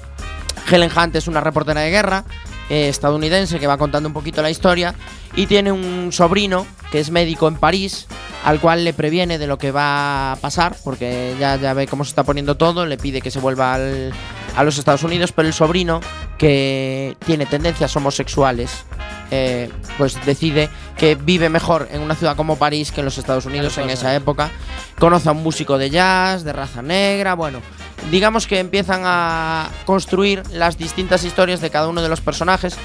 [0.71, 2.23] Helen Hunt es una reportera de guerra
[2.69, 4.93] eh, estadounidense que va contando un poquito la historia
[5.35, 8.05] y tiene un sobrino que es médico en París
[8.43, 12.03] al cual le previene de lo que va a pasar porque ya, ya ve cómo
[12.03, 14.13] se está poniendo todo, le pide que se vuelva al-
[14.57, 16.01] a los Estados Unidos, pero el sobrino
[16.37, 18.85] que tiene tendencias homosexuales
[19.29, 23.45] eh, pues decide que vive mejor en una ciudad como París que en los Estados
[23.45, 24.49] Unidos en esa época.
[24.97, 27.61] Conoce a un músico de jazz, de raza negra, bueno,
[28.09, 32.75] digamos que empiezan a construir las distintas historias de cada uno de los personajes.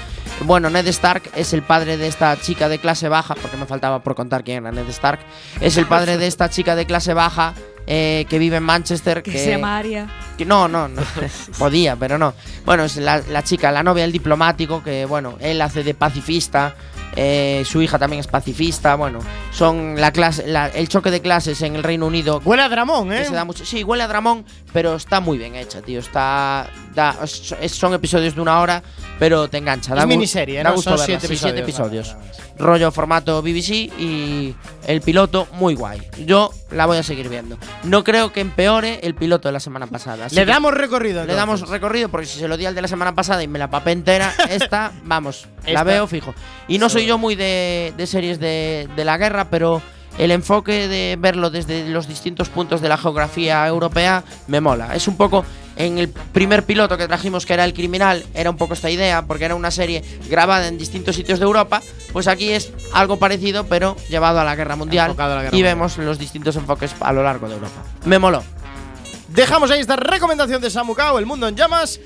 [0.41, 4.03] Bueno, Ned Stark es el padre de esta chica de clase baja, porque me faltaba
[4.03, 5.19] por contar quién era Ned Stark.
[5.59, 7.53] Es el padre de esta chica de clase baja
[7.87, 9.21] eh, que vive en Manchester.
[9.23, 10.07] que se llama Aria.
[10.37, 11.01] Que no, no, no.
[11.59, 12.33] Podía, pero no.
[12.65, 16.75] Bueno, es la, la chica, la novia del diplomático, que bueno, él hace de pacifista.
[17.15, 18.95] eh, su hija también es pacifista.
[18.95, 19.19] Bueno,
[19.51, 22.41] son la clase, la- el choque de clases en el Reino Unido.
[22.43, 23.25] Huele a Dramón, que ¿eh?
[23.25, 25.99] se da mucho, sí, huele a Dramón, pero está muy bien hecha, tío.
[25.99, 28.81] Está, da- son episodios de una hora,
[29.19, 29.93] pero te engancha.
[29.95, 30.81] Es gu- miniserie, da ¿no?
[30.81, 32.09] Son siete siete episodios.
[32.09, 32.15] episodios.
[32.57, 36.01] Rollo formato BBC y el piloto muy guay.
[36.25, 37.57] Yo la voy a seguir viendo.
[37.83, 40.27] No creo que empeore el piloto de la semana pasada.
[40.31, 41.25] Le damos recorrido.
[41.25, 41.73] le damos entonces.
[41.73, 43.91] recorrido porque si se lo di al de la semana pasada y me la papé
[43.91, 46.35] entera, esta, vamos, Esta- la veo fijo.
[46.67, 49.81] Y no soy yo muy de, de series de, de la guerra, pero
[50.19, 54.95] el enfoque de verlo desde los distintos puntos de la geografía europea me mola.
[54.95, 55.43] Es un poco.
[55.75, 59.25] En el primer piloto que trajimos, que era El Criminal, era un poco esta idea,
[59.25, 61.81] porque era una serie grabada en distintos sitios de Europa.
[62.11, 65.15] Pues aquí es algo parecido, pero llevado a la guerra mundial.
[65.17, 65.63] La guerra y mundial.
[65.63, 67.83] vemos los distintos enfoques a lo largo de Europa.
[68.05, 68.43] Me moló.
[69.29, 71.99] Dejamos ahí esta recomendación de Samucao, El Mundo en Llamas,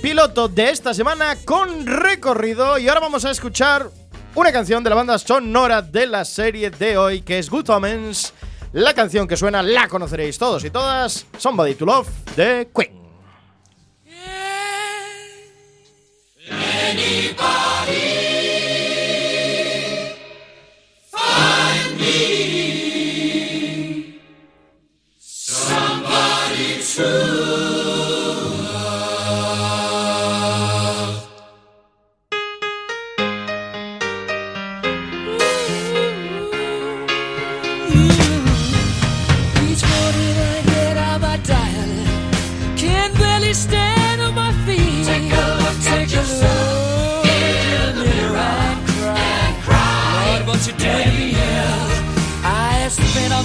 [0.00, 2.78] piloto de esta semana con recorrido.
[2.78, 3.90] Y ahora vamos a escuchar
[4.34, 8.32] una canción de la banda sonora de la serie de hoy, que es Good Omens.
[8.72, 13.02] La canción que suena la conoceréis todos y todas, Somebody to Love de Queen.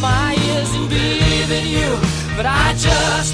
[0.02, 1.90] my ears and believe in you,
[2.36, 3.34] but I just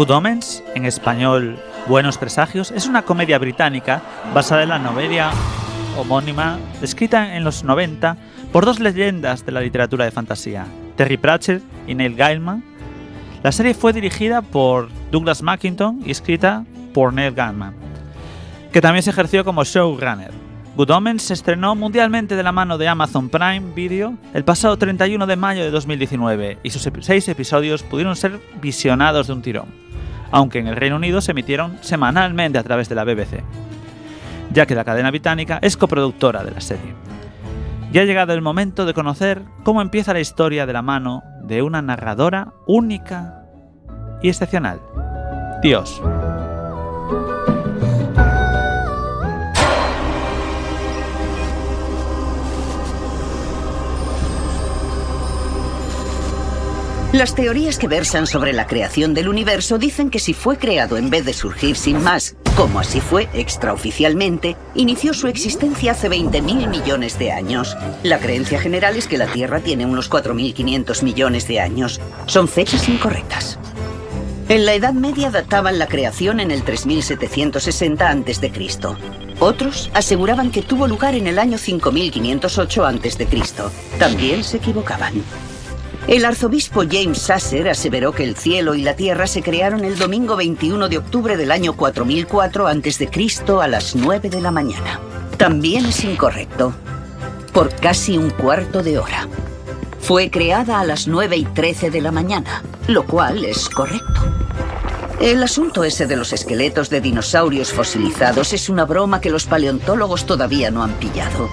[0.00, 4.00] Good Omens, en español Buenos Presagios, es una comedia británica
[4.32, 5.30] basada en la novela
[5.98, 8.16] homónima escrita en los 90
[8.50, 10.64] por dos leyendas de la literatura de fantasía,
[10.96, 12.64] Terry Pratchett y Neil Gaiman.
[13.42, 17.74] La serie fue dirigida por Douglas Mackinton y escrita por Neil Gaiman,
[18.72, 20.32] que también se ejerció como showrunner.
[20.76, 25.26] Good Omens se estrenó mundialmente de la mano de Amazon Prime Video el pasado 31
[25.26, 29.79] de mayo de 2019 y sus seis episodios pudieron ser visionados de un tirón,
[30.30, 33.42] aunque en el Reino Unido se emitieron semanalmente a través de la BBC,
[34.52, 36.94] ya que la cadena británica es coproductora de la serie.
[37.92, 41.62] Ya ha llegado el momento de conocer cómo empieza la historia de la mano de
[41.62, 43.42] una narradora única
[44.22, 44.80] y excepcional.
[45.62, 46.00] Dios.
[57.12, 61.10] Las teorías que versan sobre la creación del universo dicen que si fue creado en
[61.10, 67.18] vez de surgir sin más, como así fue extraoficialmente, inició su existencia hace 20.000 millones
[67.18, 67.76] de años.
[68.04, 72.00] La creencia general es que la Tierra tiene unos 4.500 millones de años.
[72.26, 73.58] Son fechas incorrectas.
[74.48, 78.52] En la Edad Media databan la creación en el 3760 a.C.
[79.40, 83.26] Otros aseguraban que tuvo lugar en el año 5508 a.C.
[83.98, 85.24] También se equivocaban.
[86.06, 90.34] El arzobispo James Sasser aseveró que el cielo y la tierra se crearon el domingo
[90.34, 93.08] 21 de octubre del año 4004 a.C.
[93.60, 94.98] a las 9 de la mañana.
[95.36, 96.72] También es incorrecto,
[97.52, 99.28] por casi un cuarto de hora.
[100.00, 104.20] Fue creada a las 9 y 13 de la mañana, lo cual es correcto.
[105.20, 110.24] El asunto ese de los esqueletos de dinosaurios fosilizados es una broma que los paleontólogos
[110.24, 111.48] todavía no han pillado.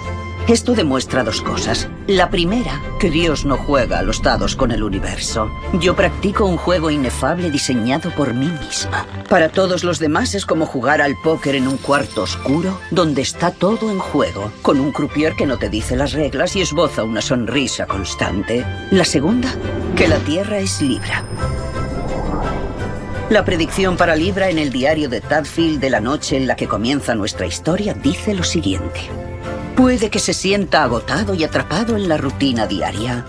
[0.47, 1.89] Esto demuestra dos cosas.
[2.07, 5.51] La primera, que Dios no juega a los dados con el universo.
[5.73, 9.05] Yo practico un juego inefable diseñado por mí misma.
[9.27, 13.51] Para todos los demás es como jugar al póker en un cuarto oscuro donde está
[13.51, 17.21] todo en juego, con un croupier que no te dice las reglas y esboza una
[17.21, 18.65] sonrisa constante.
[18.91, 19.53] La segunda,
[19.97, 21.25] que la Tierra es Libra.
[23.29, 26.69] La predicción para Libra en el diario de Tadfield de la noche en la que
[26.69, 29.26] comienza nuestra historia dice lo siguiente.
[29.77, 33.23] Puede que se sienta agotado y atrapado en la rutina diaria.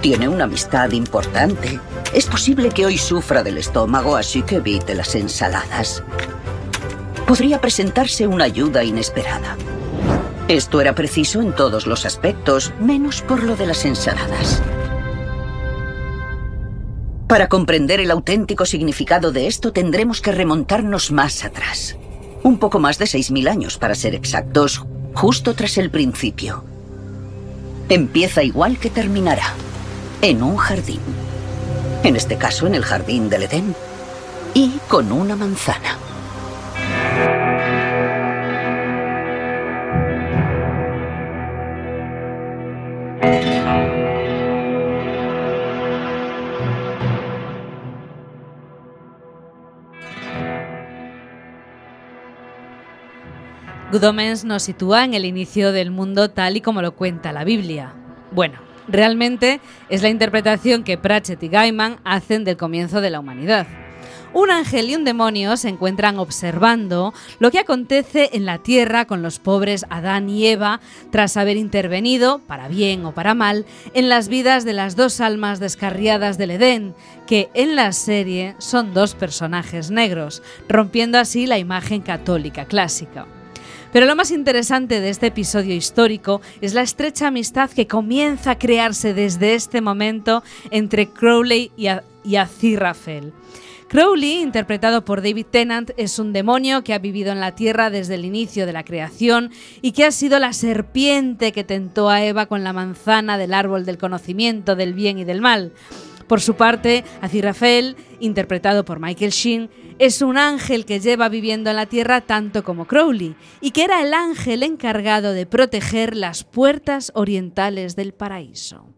[0.00, 1.78] Tiene una amistad importante.
[2.12, 6.02] Es posible que hoy sufra del estómago, así que evite las ensaladas.
[7.28, 9.56] Podría presentarse una ayuda inesperada.
[10.48, 14.60] Esto era preciso en todos los aspectos, menos por lo de las ensaladas.
[17.28, 21.96] Para comprender el auténtico significado de esto tendremos que remontarnos más atrás.
[22.42, 26.64] Un poco más de 6.000 años, para ser exactos, justo tras el principio.
[27.88, 29.54] Empieza igual que terminará,
[30.20, 31.00] en un jardín.
[32.02, 33.74] En este caso, en el jardín del Edén.
[34.52, 35.96] Y con una manzana.
[53.94, 57.44] Good Omens nos sitúa en el inicio del mundo tal y como lo cuenta la
[57.44, 57.92] Biblia.
[58.32, 63.68] Bueno, realmente es la interpretación que Pratchett y Gaiman hacen del comienzo de la humanidad.
[64.32, 69.22] Un ángel y un demonio se encuentran observando lo que acontece en la tierra con
[69.22, 70.80] los pobres Adán y Eva
[71.12, 75.60] tras haber intervenido, para bien o para mal, en las vidas de las dos almas
[75.60, 76.96] descarriadas del Edén,
[77.28, 83.28] que en la serie son dos personajes negros, rompiendo así la imagen católica clásica.
[83.94, 88.58] Pero lo más interesante de este episodio histórico es la estrecha amistad que comienza a
[88.58, 93.32] crearse desde este momento entre Crowley y, a- y Aziraphale.
[93.86, 98.16] Crowley, interpretado por David Tennant, es un demonio que ha vivido en la Tierra desde
[98.16, 102.46] el inicio de la creación y que ha sido la serpiente que tentó a Eva
[102.46, 105.70] con la manzana del árbol del conocimiento del bien y del mal.
[106.26, 111.76] Por su parte, Aziraphale, interpretado por Michael Sheen, es un ángel que lleva viviendo en
[111.76, 117.12] la Tierra tanto como Crowley y que era el ángel encargado de proteger las puertas
[117.14, 118.88] orientales del paraíso.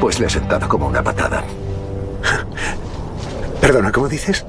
[0.00, 1.44] Pues le he sentado como una patada.
[3.60, 4.46] Perdona, ¿cómo dices?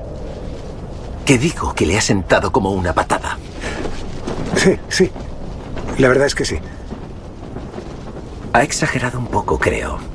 [1.25, 3.37] Que digo que le ha sentado como una patada.
[4.55, 5.11] Sí, sí.
[5.97, 6.57] La verdad es que sí.
[8.53, 10.10] Ha exagerado un poco, creo.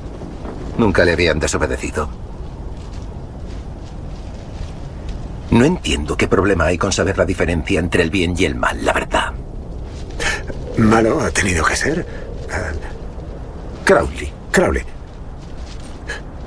[0.79, 2.09] Nunca le habían desobedecido.
[5.51, 8.85] No entiendo qué problema hay con saber la diferencia entre el bien y el mal,
[8.85, 9.33] la verdad.
[10.77, 12.07] Malo ha tenido que ser.
[12.53, 12.73] Ah,
[13.85, 14.33] Crowley.
[14.51, 14.83] Crowley.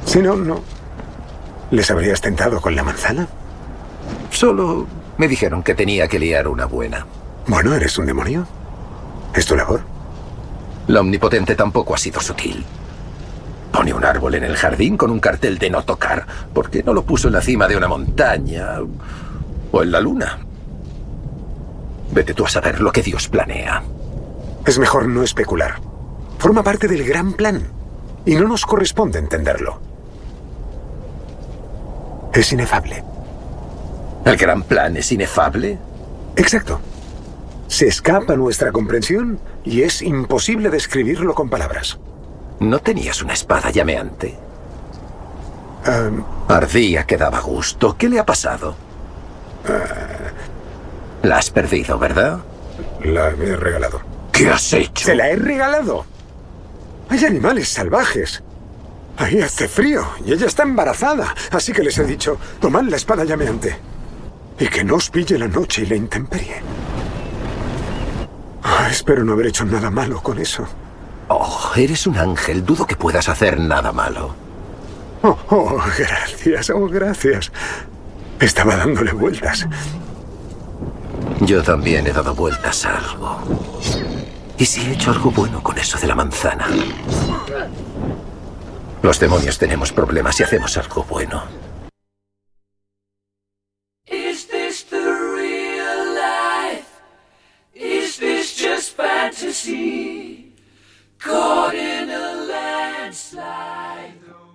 [0.05, 0.61] Si no, no.
[1.71, 3.27] ¿Les habrías tentado con la manzana?
[4.31, 4.87] Solo
[5.17, 7.05] me dijeron que tenía que liar una buena.
[7.47, 8.45] Bueno, eres un demonio.
[9.33, 9.81] Es tu labor.
[10.87, 12.65] La omnipotente tampoco ha sido sutil.
[13.71, 16.25] Pone un árbol en el jardín con un cartel de no tocar.
[16.53, 18.79] ¿Por qué no lo puso en la cima de una montaña?
[19.71, 20.39] O en la luna.
[22.11, 23.83] Vete tú a saber lo que Dios planea.
[24.65, 25.75] Es mejor no especular.
[26.39, 27.67] Forma parte del gran plan.
[28.25, 29.79] Y no nos corresponde entenderlo.
[32.33, 33.03] Es inefable.
[34.25, 35.77] ¿El gran plan es inefable?
[36.35, 36.79] Exacto.
[37.67, 41.99] Se escapa a nuestra comprensión y es imposible describirlo con palabras.
[42.59, 44.37] ¿No tenías una espada llameante?
[46.47, 47.95] Ardía que daba gusto.
[47.97, 48.75] ¿Qué le ha pasado?
[51.23, 52.39] La has perdido, ¿verdad?
[53.03, 54.01] La he regalado.
[54.31, 55.05] ¿Qué has hecho?
[55.05, 56.05] Se la he regalado.
[57.09, 58.43] Hay animales salvajes.
[59.17, 61.35] Ahí hace frío y ella está embarazada.
[61.51, 63.77] Así que les he dicho, tomad la espada llameante.
[64.59, 66.61] Y que no os pille la noche y la intemperie.
[68.63, 70.67] Ah, espero no haber hecho nada malo con eso.
[71.29, 72.65] Oh, eres un ángel.
[72.65, 74.35] Dudo que puedas hacer nada malo.
[75.21, 77.51] Oh, oh, gracias, oh, gracias.
[78.39, 79.67] Estaba dándole vueltas.
[81.41, 83.39] Yo también he dado vueltas a algo.
[84.57, 86.67] ¿Y si he hecho algo bueno con eso de la manzana?
[89.01, 91.43] Los demonios tenemos problemas y hacemos algo bueno.
[94.07, 96.87] Is this the real life?
[97.73, 100.28] Is this just fantasy?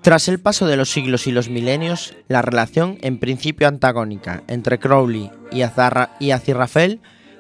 [0.05, 4.79] Tras el paso de los siglos y los milenios, la relación en principio antagónica entre
[4.79, 6.31] Crowley y, Azarra y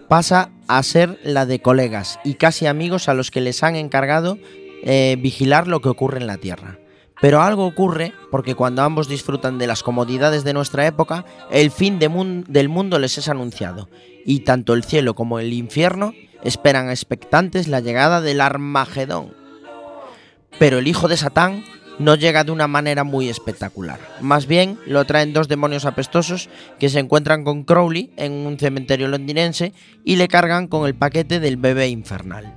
[0.09, 4.39] pasa a ser la de colegas y casi amigos a los que les han encargado
[4.83, 6.79] eh, vigilar lo que ocurre en la Tierra.
[7.21, 11.99] Pero algo ocurre porque cuando ambos disfrutan de las comodidades de nuestra época, el fin
[11.99, 13.89] del mundo les es anunciado,
[14.25, 16.13] y tanto el cielo como el infierno
[16.45, 19.35] esperan expectantes la llegada del Armagedón.
[20.59, 21.65] Pero el hijo de Satán
[21.99, 23.99] no llega de una manera muy espectacular.
[24.21, 29.09] Más bien lo traen dos demonios apestosos que se encuentran con Crowley en un cementerio
[29.09, 29.73] londinense
[30.05, 32.55] y le cargan con el paquete del bebé infernal.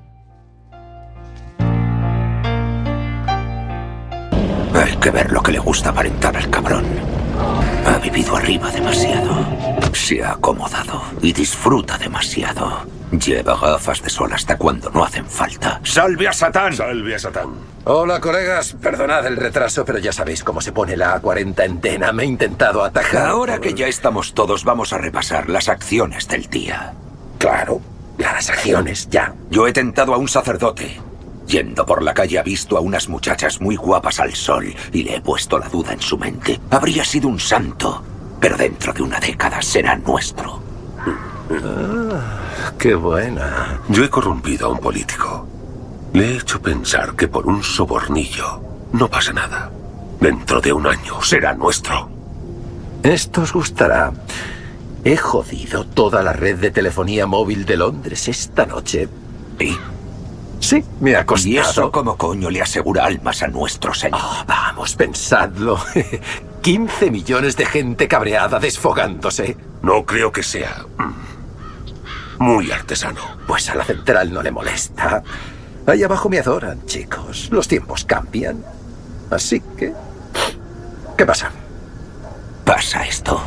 [4.73, 6.86] Hay que ver lo que le gusta aparentar al cabrón.
[7.85, 9.46] Ha vivido arriba demasiado.
[9.94, 12.96] Se ha acomodado y disfruta demasiado.
[13.12, 15.79] Lleva gafas de sol hasta cuando no hacen falta.
[15.83, 16.75] ¡Salve a Satán!
[16.75, 17.49] ¡Salve a Satán!
[17.85, 18.75] Hola, colegas.
[18.81, 22.12] Perdonad el retraso, pero ya sabéis cómo se pone la A40 en Tena.
[22.12, 23.27] Me he intentado atajar.
[23.27, 26.93] Ahora que ya estamos todos, vamos a repasar las acciones del día.
[27.37, 27.79] Claro,
[28.17, 29.33] las acciones, ya.
[29.49, 30.99] Yo he tentado a un sacerdote.
[31.47, 35.15] Yendo por la calle ha visto a unas muchachas muy guapas al sol y le
[35.15, 36.60] he puesto la duda en su mente.
[36.71, 38.03] Habría sido un santo,
[38.41, 40.67] pero dentro de una década será nuestro.
[41.50, 43.79] Ah, qué buena.
[43.89, 45.48] Yo he corrompido a un político.
[46.13, 48.62] Le he hecho pensar que por un sobornillo
[48.93, 49.71] no pasa nada.
[50.19, 52.10] Dentro de un año será nuestro.
[53.04, 54.12] Esto os gustará.
[55.04, 59.08] He jodido toda la red de telefonía móvil de Londres esta noche.
[59.60, 59.77] ¿Y?
[60.60, 61.54] Sí, me ha costado.
[61.54, 64.19] ¿Y eso cómo coño le asegura almas a nuestro señor?
[64.48, 65.79] vamos, pensadlo.
[66.62, 69.56] 15 millones de gente cabreada desfogándose.
[69.83, 70.83] No creo que sea
[72.40, 73.21] muy artesano.
[73.48, 75.23] Pues a la central no le molesta.
[75.85, 77.50] Ahí abajo me adoran, chicos.
[77.52, 78.63] Los tiempos cambian.
[79.31, 79.94] Así que...
[81.17, 81.52] ¿Qué pasa?
[82.65, 83.42] Pasa esto.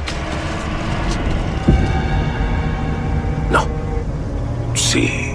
[3.50, 3.66] No.
[4.74, 5.32] Sí.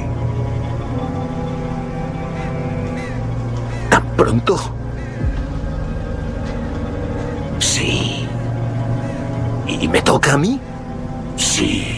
[3.89, 4.59] ¿Tan pronto?
[7.59, 8.27] Sí.
[9.67, 10.59] ¿Y me toca a mí?
[11.37, 11.94] Sí.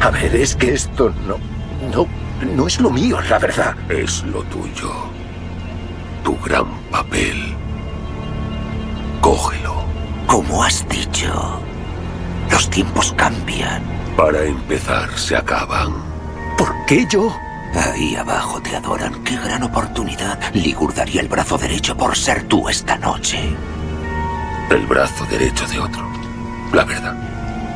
[0.00, 1.36] A ver, es que esto no...
[1.94, 2.06] No,
[2.54, 3.74] no es lo mío, la verdad.
[3.90, 4.90] Es lo tuyo.
[6.24, 7.54] Tu gran papel.
[9.20, 9.84] Cógelo.
[10.26, 11.60] Como has dicho,
[12.50, 13.82] los tiempos cambian.
[14.16, 15.92] Para empezar, se acaban.
[16.56, 17.34] ¿Por qué yo?
[17.74, 19.22] Ahí abajo te adoran.
[19.24, 20.38] Qué gran oportunidad.
[20.54, 23.38] Ligur daría el brazo derecho por ser tú esta noche.
[24.70, 26.08] El brazo derecho de otro.
[26.72, 27.16] La verdad.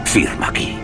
[0.04, 0.78] Firma aquí.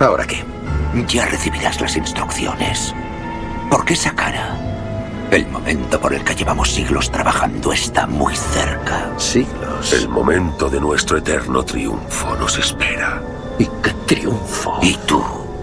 [0.00, 0.44] ¿Ahora qué?
[1.08, 2.94] Ya recibirás las instrucciones.
[3.70, 4.56] ¿Por qué esa cara?
[5.30, 9.10] El momento por el que llevamos siglos trabajando está muy cerca.
[9.16, 9.92] ¿Siglos?
[9.92, 13.22] El momento de nuestro eterno triunfo nos espera.
[13.58, 14.78] ¿Y qué triunfo?
[14.82, 15.22] Y tú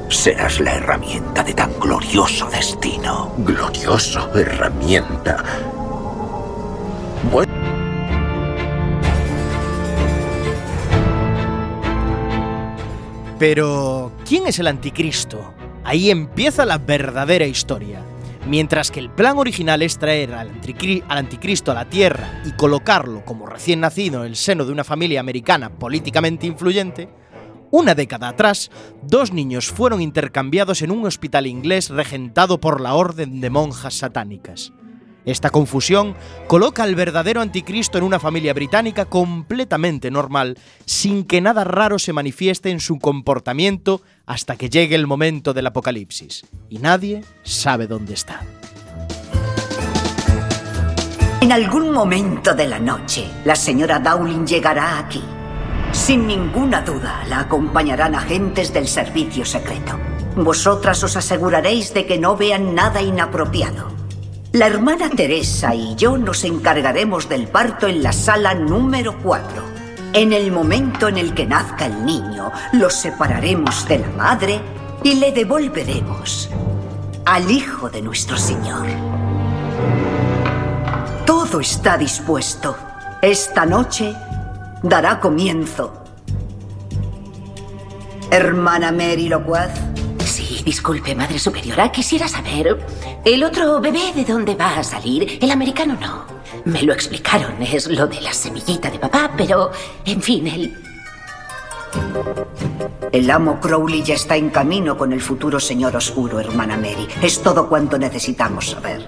[0.10, 3.32] serás la herramienta de tan glorioso destino.
[3.38, 5.44] Glorioso herramienta.
[7.32, 7.54] Bueno.
[13.40, 14.03] Pero,
[14.34, 15.54] ¿quién es el anticristo?
[15.84, 18.02] Ahí empieza la verdadera historia.
[18.48, 22.52] Mientras que el plan original es traer al, anticri- al anticristo a la Tierra y
[22.54, 27.10] colocarlo como recién nacido en el seno de una familia americana políticamente influyente,
[27.70, 28.72] una década atrás,
[29.04, 34.74] dos niños fueron intercambiados en un hospital inglés regentado por la Orden de Monjas Satánicas.
[35.26, 36.16] Esta confusión
[36.48, 42.14] coloca al verdadero anticristo en una familia británica completamente normal, sin que nada raro se
[42.14, 46.46] manifieste en su comportamiento hasta que llegue el momento del apocalipsis.
[46.70, 48.42] Y nadie sabe dónde está.
[51.42, 55.22] En algún momento de la noche, la señora Dowling llegará aquí.
[55.92, 60.00] Sin ninguna duda, la acompañarán agentes del servicio secreto.
[60.36, 64.03] Vosotras os aseguraréis de que no vean nada inapropiado.
[64.54, 69.64] La hermana Teresa y yo nos encargaremos del parto en la sala número 4.
[70.14, 74.62] En el momento en el que nazca el niño, los separaremos de la madre
[75.02, 76.52] y le devolveremos
[77.26, 78.86] al Hijo de nuestro Señor.
[81.26, 82.78] Todo está dispuesto.
[83.24, 84.14] Esta noche
[84.84, 85.96] dará comienzo.
[88.30, 89.72] Hermana Mary Locuaz.
[90.64, 91.92] Disculpe, Madre Superiora.
[91.92, 92.86] Quisiera saber,
[93.26, 95.38] ¿el otro bebé de dónde va a salir?
[95.42, 96.26] El americano no.
[96.66, 99.72] Me lo explicaron, es lo de la semillita de papá, pero,
[100.06, 100.78] en fin, el...
[103.12, 107.08] El amo Crowley ya está en camino con el futuro señor oscuro, hermana Mary.
[107.22, 109.06] Es todo cuanto necesitamos saber.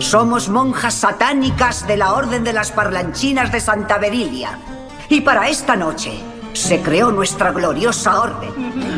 [0.00, 4.58] Somos monjas satánicas de la Orden de las Parlanchinas de Santa Berilia.
[5.08, 6.12] Y para esta noche
[6.54, 8.97] se creó nuestra gloriosa orden.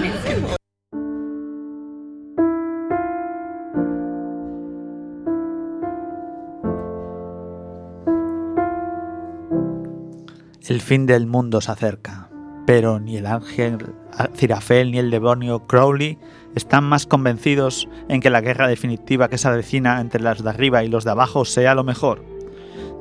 [10.68, 12.28] El fin del mundo se acerca,
[12.66, 13.94] pero ni el ángel
[14.34, 16.18] Cirafel ni el demonio Crowley
[16.54, 20.84] están más convencidos en que la guerra definitiva que se avecina entre los de arriba
[20.84, 22.22] y los de abajo sea lo mejor.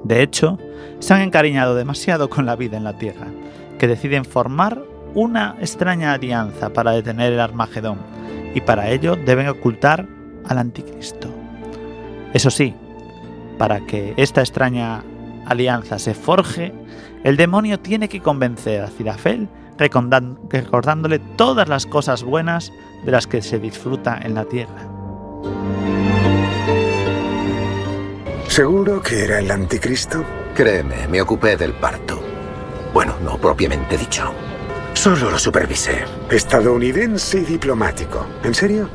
[0.05, 0.57] De hecho,
[0.99, 3.28] se han encariñado demasiado con la vida en la Tierra,
[3.78, 4.82] que deciden formar
[5.14, 7.99] una extraña alianza para detener el Armagedón,
[8.55, 10.07] y para ello deben ocultar
[10.47, 11.28] al Anticristo.
[12.34, 12.74] Eso sí,
[13.57, 15.03] para que esta extraña
[15.49, 16.73] alianza se forje,
[17.23, 22.71] el demonio tiene que convencer a Cirafel recordándole todas las cosas buenas
[23.03, 24.87] de las que se disfruta en la tierra.
[28.47, 30.23] ¿Seguro que era el anticristo?
[30.53, 32.21] Créeme, me ocupé del parto.
[32.93, 34.33] Bueno, no propiamente dicho.
[34.93, 36.03] Solo lo supervisé.
[36.29, 38.25] Estadounidense y diplomático.
[38.43, 38.89] ¿En serio?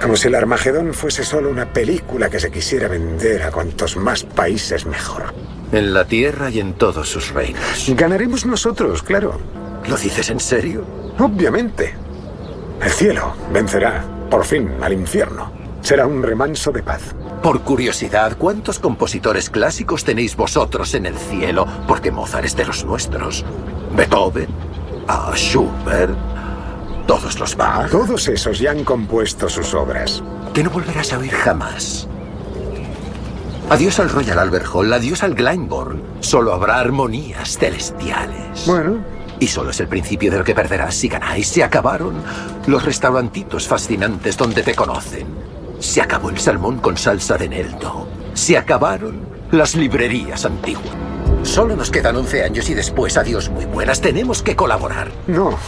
[0.00, 4.24] Como si el Armagedón fuese solo una película que se quisiera vender a cuantos más
[4.24, 5.34] países mejor.
[5.72, 7.62] En la tierra y en todos sus reinos.
[7.88, 9.40] Ganaremos nosotros, claro.
[9.88, 10.84] ¿Lo dices en serio?
[11.18, 11.94] Obviamente.
[12.82, 15.50] El cielo vencerá, por fin, al infierno.
[15.80, 17.14] Será un remanso de paz.
[17.42, 21.66] Por curiosidad, ¿cuántos compositores clásicos tenéis vosotros en el cielo?
[21.88, 23.44] Porque Mozart es de los nuestros.
[23.96, 24.48] Beethoven,
[25.08, 26.14] a Schubert,
[27.06, 27.90] todos los Bach.
[27.90, 30.22] Todos esos ya han compuesto sus obras.
[30.52, 32.08] Que no volverás a oír jamás.
[33.70, 36.02] Adiós al Royal Albert Hall, adiós al Glyndebourne.
[36.20, 38.66] Solo habrá armonías celestiales.
[38.66, 38.98] Bueno.
[39.40, 41.48] Y solo es el principio de lo que perderás si ganáis.
[41.48, 42.14] Se acabaron
[42.66, 45.26] los restaurantitos fascinantes donde te conocen.
[45.78, 48.06] Se acabó el salmón con salsa de Neldo.
[48.34, 50.94] Se acabaron las librerías antiguas.
[51.42, 55.10] Solo nos quedan 11 años y después, adiós muy buenas, tenemos que colaborar.
[55.26, 55.58] No.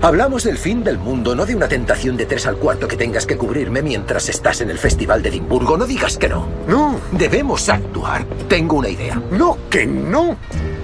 [0.00, 3.26] Hablamos del fin del mundo, no de una tentación de tres al cuarto que tengas
[3.26, 5.76] que cubrirme mientras estás en el Festival de Edimburgo.
[5.76, 6.46] No digas que no.
[6.68, 7.00] No.
[7.10, 8.24] Debemos actuar.
[8.48, 9.20] Tengo una idea.
[9.32, 10.36] No, que no.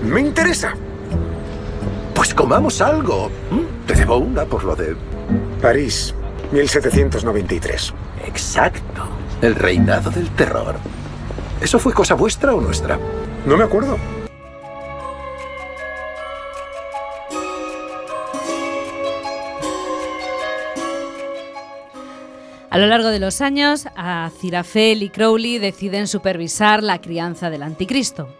[0.03, 0.75] Me interesa.
[2.13, 3.31] Pues comamos algo.
[3.53, 3.87] ¿Mm?
[3.87, 4.97] Te debo una por lo de...
[5.63, 6.13] París,
[6.51, 7.95] 1793.
[8.27, 9.07] Exacto.
[9.41, 10.75] El reinado del terror.
[11.61, 12.99] ¿Eso fue cosa vuestra o nuestra?
[13.47, 13.97] No me acuerdo.
[22.75, 28.35] A lo largo de los años, Azirafel y Crowley deciden supervisar la crianza del anticristo,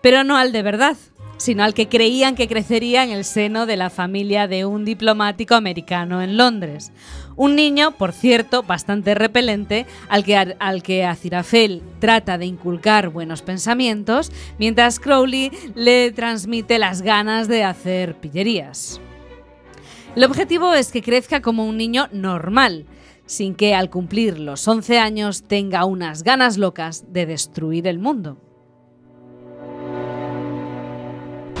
[0.00, 0.96] pero no al de verdad,
[1.38, 5.56] sino al que creían que crecería en el seno de la familia de un diplomático
[5.56, 6.92] americano en Londres.
[7.34, 13.42] Un niño, por cierto, bastante repelente, al que, al que Azirafel trata de inculcar buenos
[13.42, 19.00] pensamientos, mientras Crowley le transmite las ganas de hacer pillerías.
[20.14, 22.86] El objetivo es que crezca como un niño normal,
[23.30, 28.38] sin que al cumplir los 11 años tenga unas ganas locas de destruir el mundo.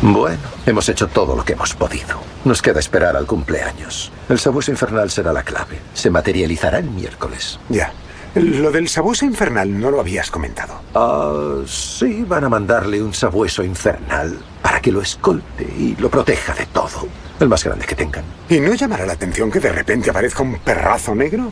[0.02, 2.18] Bueno, hemos hecho todo lo que hemos podido.
[2.44, 4.10] Nos queda esperar al cumpleaños.
[4.28, 5.78] El sabueso infernal será la clave.
[5.94, 7.60] Se materializará el miércoles.
[7.68, 7.92] Ya.
[8.34, 10.80] Lo del sabueso infernal no lo habías comentado.
[10.94, 16.54] Ah, sí, van a mandarle un sabueso infernal para que lo escolte y lo proteja
[16.54, 17.08] de todo.
[17.40, 18.24] El más grande que tengan.
[18.48, 21.50] ¿Y no llamará la atención que de repente aparezca un perrazo negro?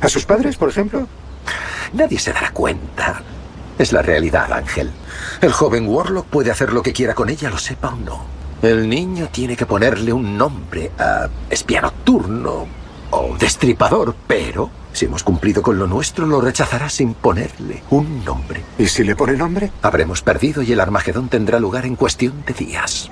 [0.00, 1.08] ¿A sus padres, por ejemplo?
[1.94, 3.22] Nadie se dará cuenta.
[3.76, 4.92] Es la realidad, Ángel.
[5.40, 8.24] El joven Warlock puede hacer lo que quiera con ella, lo sepa o no.
[8.62, 12.79] El niño tiene que ponerle un nombre a espía nocturno
[13.10, 18.62] o destripador, pero si hemos cumplido con lo nuestro, lo rechazará sin ponerle un nombre.
[18.78, 19.70] ¿Y si le pone nombre?
[19.82, 23.10] Habremos perdido y el Armagedón tendrá lugar en cuestión de días.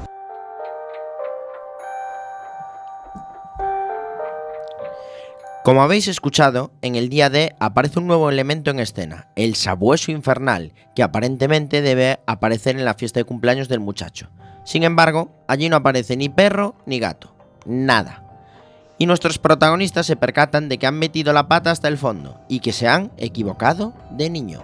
[5.68, 10.10] Como habéis escuchado, en el día D aparece un nuevo elemento en escena, el sabueso
[10.10, 14.30] infernal, que aparentemente debe aparecer en la fiesta de cumpleaños del muchacho.
[14.64, 17.34] Sin embargo, allí no aparece ni perro ni gato,
[17.66, 18.27] nada.
[18.98, 22.60] Y nuestros protagonistas se percatan de que han metido la pata hasta el fondo y
[22.60, 24.62] que se han equivocado de niño.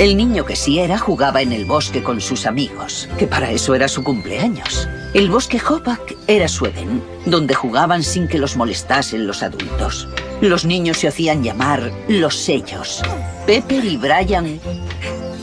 [0.00, 3.74] El niño que sí era jugaba en el bosque con sus amigos, que para eso
[3.74, 4.88] era su cumpleaños.
[5.12, 10.08] El bosque Hopak era su Edén, donde jugaban sin que los molestasen los adultos.
[10.40, 13.02] Los niños se hacían llamar los sellos.
[13.46, 14.58] Pepper y Brian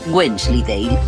[0.08, 0.98] Wensleydale.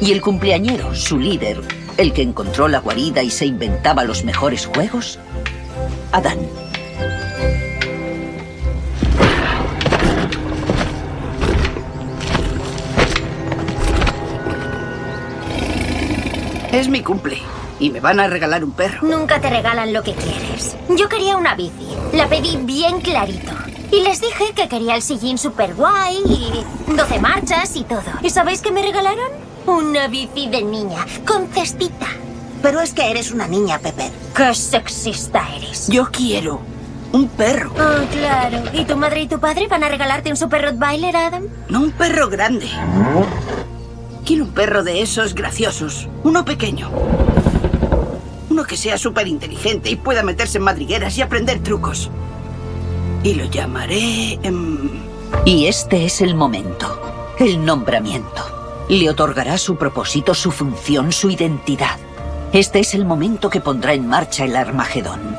[0.00, 1.60] Y el cumpleañero, su líder,
[1.96, 5.18] el que encontró la guarida y se inventaba los mejores juegos,
[6.12, 6.38] Adán.
[16.72, 17.38] Es mi cumple.
[17.80, 19.06] Y me van a regalar un perro.
[19.06, 20.76] Nunca te regalan lo que quieres.
[20.96, 21.88] Yo quería una bici.
[22.12, 23.52] La pedí bien clarito.
[23.90, 28.02] Y les dije que quería el sillín super guay y 12 marchas y todo.
[28.22, 29.30] ¿Y sabéis qué me regalaron?
[29.68, 32.06] Una bici de niña, con cestita.
[32.62, 34.10] Pero es que eres una niña, Pepper.
[34.34, 35.88] ¡Qué sexista eres!
[35.88, 36.60] Yo quiero
[37.12, 37.72] un perro.
[37.78, 38.62] Ah, claro.
[38.72, 41.44] ¿Y tu madre y tu padre van a regalarte un super Rottweiler, Adam?
[41.68, 42.66] No un perro grande.
[44.24, 46.08] Quiero un perro de esos graciosos.
[46.24, 46.90] Uno pequeño.
[48.48, 52.10] Uno que sea súper inteligente y pueda meterse en madrigueras y aprender trucos.
[53.22, 54.38] Y lo llamaré...
[54.42, 54.88] em,
[55.44, 58.57] Y este es el momento, el nombramiento.
[58.88, 61.98] Le otorgará su propósito, su función, su identidad.
[62.54, 65.36] Este es el momento que pondrá en marcha el Armagedón.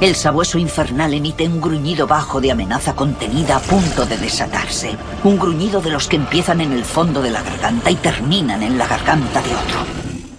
[0.00, 4.96] El sabueso infernal emite un gruñido bajo de amenaza contenida a punto de desatarse.
[5.24, 8.78] Un gruñido de los que empiezan en el fondo de la garganta y terminan en
[8.78, 9.80] la garganta de otro.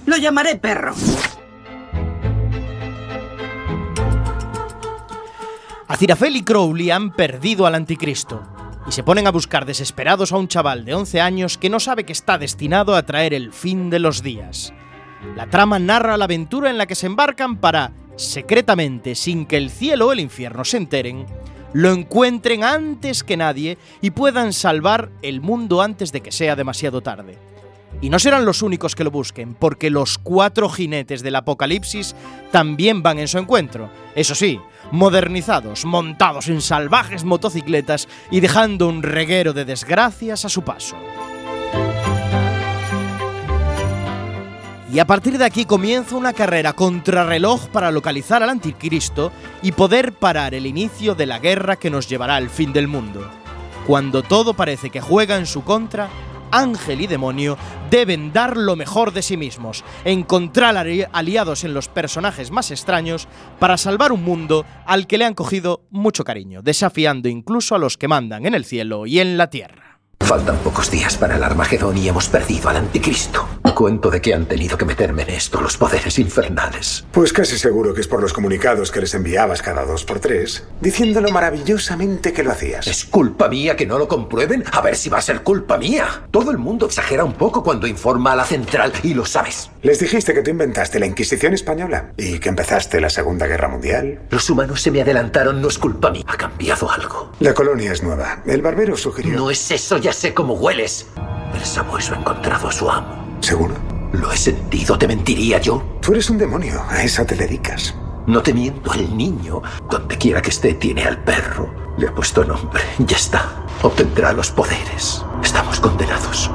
[0.06, 0.94] Lo llamaré perro.
[5.90, 8.42] Azirafel y Crowley han perdido al anticristo
[8.90, 12.06] y se ponen a buscar desesperados a un chaval de 11 años que no sabe
[12.06, 14.74] que está destinado a traer el fin de los días.
[15.36, 19.70] La trama narra la aventura en la que se embarcan para, secretamente, sin que el
[19.70, 21.28] cielo o el infierno se enteren,
[21.72, 27.02] lo encuentren antes que nadie y puedan salvar el mundo antes de que sea demasiado
[27.02, 27.38] tarde.
[28.02, 32.16] Y no serán los únicos que lo busquen, porque los cuatro jinetes del apocalipsis
[32.52, 33.90] también van en su encuentro.
[34.16, 34.60] Eso sí,
[34.92, 40.96] modernizados, montados en salvajes motocicletas y dejando un reguero de desgracias a su paso.
[44.92, 49.32] Y a partir de aquí comienza una carrera contrarreloj para localizar al anticristo
[49.62, 53.30] y poder parar el inicio de la guerra que nos llevará al fin del mundo.
[53.86, 56.10] Cuando todo parece que juega en su contra,
[56.52, 57.58] ángel y demonio
[57.90, 63.28] deben dar lo mejor de sí mismos, encontrar ali- aliados en los personajes más extraños
[63.60, 67.98] para salvar un mundo al que le han cogido mucho cariño, desafiando incluso a los
[67.98, 70.00] que mandan en el cielo y en la tierra.
[70.22, 73.48] Faltan pocos días para el Armagedón y hemos perdido al anticristo.
[73.80, 77.06] Cuento de que han tenido que meterme en esto los poderes infernales.
[77.14, 80.66] Pues casi seguro que es por los comunicados que les enviabas cada dos por tres,
[80.82, 82.88] diciendo lo maravillosamente que lo hacías.
[82.88, 84.66] ¿Es culpa mía que no lo comprueben?
[84.74, 86.24] A ver si va a ser culpa mía.
[86.30, 89.72] Todo el mundo exagera un poco cuando informa a la central y lo sabes.
[89.82, 94.20] Les dijiste que tú inventaste la Inquisición española y que empezaste la Segunda Guerra Mundial.
[94.30, 96.26] Los humanos se me adelantaron, no es culpa mía.
[96.28, 97.32] Ha cambiado algo.
[97.40, 98.44] La colonia es nueva.
[98.46, 99.38] El barbero sugirió...
[99.38, 101.08] No es eso, ya sé cómo hueles.
[101.54, 103.29] El sabueso ha encontrado a su amo.
[103.42, 103.76] ¿Seguro?
[104.14, 105.84] Lo he sentido, ¿te mentiría yo?
[106.02, 107.96] Tú eres un demonio, a eso te dedicas.
[108.28, 111.74] No te miento, el niño, donde quiera que esté, tiene al perro.
[111.98, 113.66] Le ha puesto nombre, ya está.
[113.82, 115.24] Obtendrá los poderes.
[115.44, 116.52] Estamos condenados.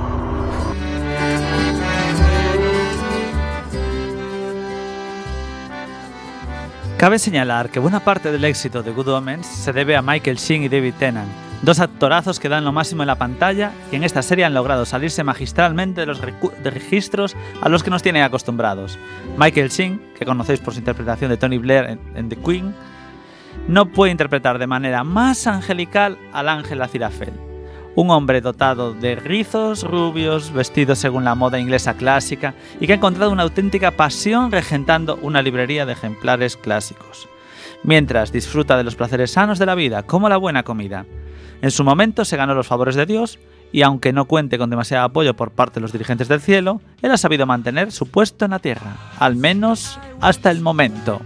[6.98, 10.62] Cabe señalar que buena parte del éxito de Good Omens se debe a Michael Sheen
[10.62, 11.30] y David Tennant,
[11.64, 14.84] dos actorazos que dan lo máximo en la pantalla y en esta serie han logrado
[14.84, 18.98] salirse magistralmente de los registros a los que nos tienen acostumbrados.
[19.38, 22.74] Michael Sheen, que conocéis por su interpretación de Tony Blair en, en The Queen,
[23.68, 27.32] no puede interpretar de manera más angelical al ángel Aziraphale,
[27.94, 32.96] un hombre dotado de rizos rubios, vestido según la moda inglesa clásica y que ha
[32.96, 37.28] encontrado una auténtica pasión regentando una librería de ejemplares clásicos,
[37.84, 41.06] mientras disfruta de los placeres sanos de la vida, como la buena comida.
[41.62, 43.38] En su momento se ganó los favores de Dios
[43.72, 47.10] y aunque no cuente con demasiado apoyo por parte de los dirigentes del cielo, él
[47.10, 51.20] ha sabido mantener su puesto en la tierra, al menos hasta el momento.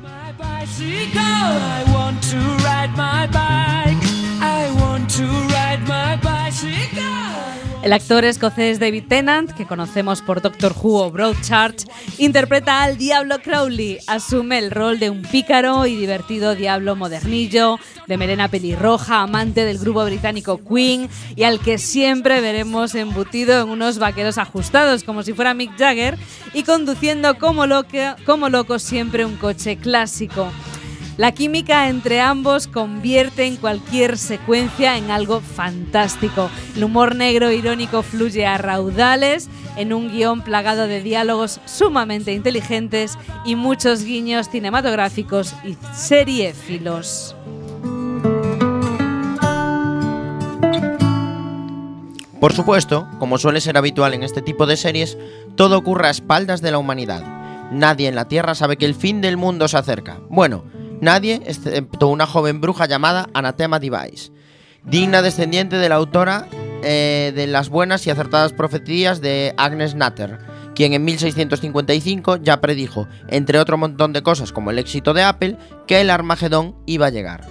[7.89, 11.86] El actor escocés David Tennant, que conocemos por Doctor Who o Broadchurch,
[12.18, 13.97] interpreta al Diablo Crowley.
[14.07, 19.78] Asume el rol de un pícaro y divertido diablo modernillo, de melena pelirroja, amante del
[19.78, 25.32] grupo británico Queen y al que siempre veremos embutido en unos vaqueros ajustados, como si
[25.32, 26.18] fuera Mick Jagger,
[26.53, 30.53] y conduciendo como, loco siempre un coche clásico.
[31.18, 36.48] La química entre ambos convierte en cualquier secuencia en algo fantástico.
[36.76, 43.18] El humor negro irónico fluye a raudales en un guion plagado de diálogos sumamente inteligentes
[43.44, 47.34] y muchos guiños cinematográficos y seriéfilos.
[52.40, 55.18] Por supuesto, como suele ser habitual en este tipo de series,
[55.56, 57.24] todo ocurre a espaldas de la humanidad.
[57.72, 60.20] Nadie en la Tierra sabe que el fin del mundo se acerca.
[60.30, 64.32] Bueno, nadie excepto una joven bruja llamada Anathema Device,
[64.84, 66.46] digna descendiente de la autora
[66.82, 70.38] eh, de las buenas y acertadas profecías de Agnes Nutter,
[70.74, 75.57] quien en 1655 ya predijo, entre otro montón de cosas como el éxito de Apple,
[75.86, 77.44] que el Armagedón iba a llegar.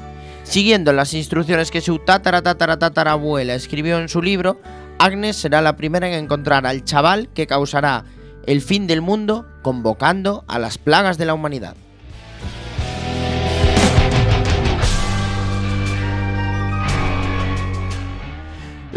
[0.43, 4.61] Siguiendo las instrucciones que su tatara tatara tatarabuela escribió en su libro,
[4.97, 8.05] Agnes será la primera en encontrar al chaval que causará
[8.45, 11.75] el fin del mundo convocando a las plagas de la humanidad.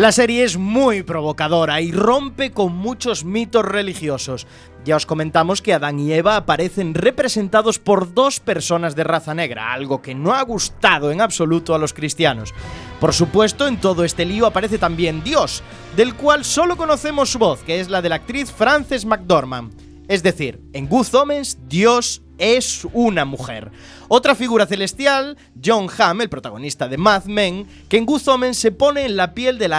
[0.00, 4.46] La serie es muy provocadora y rompe con muchos mitos religiosos.
[4.82, 9.74] Ya os comentamos que Adán y Eva aparecen representados por dos personas de raza negra,
[9.74, 12.54] algo que no ha gustado en absoluto a los cristianos.
[12.98, 15.62] Por supuesto, en todo este lío aparece también Dios,
[15.96, 19.74] del cual solo conocemos su voz, que es la de la actriz Frances McDormand.
[20.08, 23.70] Es decir, en Good Omens, Dios es una mujer.
[24.12, 28.72] Otra figura celestial, John Hamm, el protagonista de Mad Men, que en Good Omens se
[28.72, 29.72] pone en la piel del,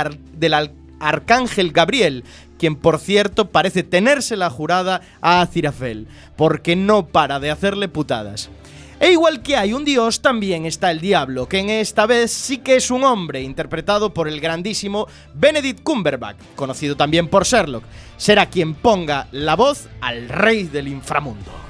[1.02, 2.24] arcángel Gabriel,
[2.58, 6.08] quien por cierto parece tenerse la jurada a Azirafel,
[6.38, 8.50] porque no para de hacerle putadas.
[9.02, 12.60] E igual que hay un dios, también está el diablo, que en esta vez sí
[12.60, 17.84] que es un hombre, interpretado por el grandísimo Benedict Cumberbatch, conocido también por Sherlock.
[18.16, 21.61] Será quien ponga la voz al rey del inframundo.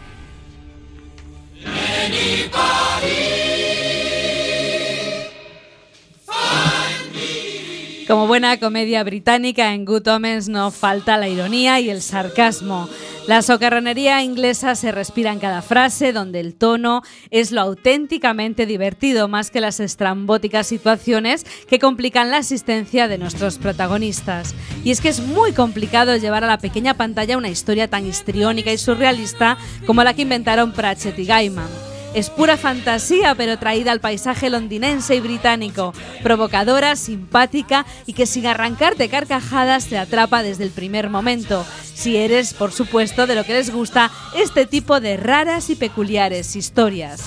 [8.12, 12.90] Como buena comedia británica, en Good Omens no falta la ironía y el sarcasmo.
[13.26, 19.30] La socarronería inglesa se respira en cada frase, donde el tono es lo auténticamente divertido,
[19.30, 24.56] más que las estrambóticas situaciones que complican la asistencia de nuestros protagonistas.
[24.84, 28.74] Y es que es muy complicado llevar a la pequeña pantalla una historia tan histriónica
[28.74, 31.91] y surrealista como la que inventaron Pratchett y Gaiman.
[32.14, 38.48] Es pura fantasía, pero traída al paisaje londinense y británico, provocadora, simpática y que sin
[38.48, 43.54] arrancarte carcajadas te atrapa desde el primer momento, si eres, por supuesto, de lo que
[43.54, 47.22] les gusta este tipo de raras y peculiares historias.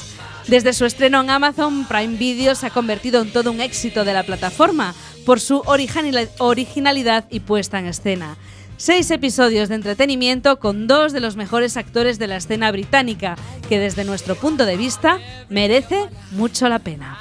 [0.48, 4.12] Desde su estreno en Amazon, Prime Video se ha convertido en todo un éxito de
[4.12, 8.36] la plataforma por su originali- originalidad y puesta en escena.
[8.76, 13.36] Seis episodios de entretenimiento con dos de los mejores actores de la escena británica,
[13.68, 15.18] que desde nuestro punto de vista
[15.48, 17.18] merece mucho la pena.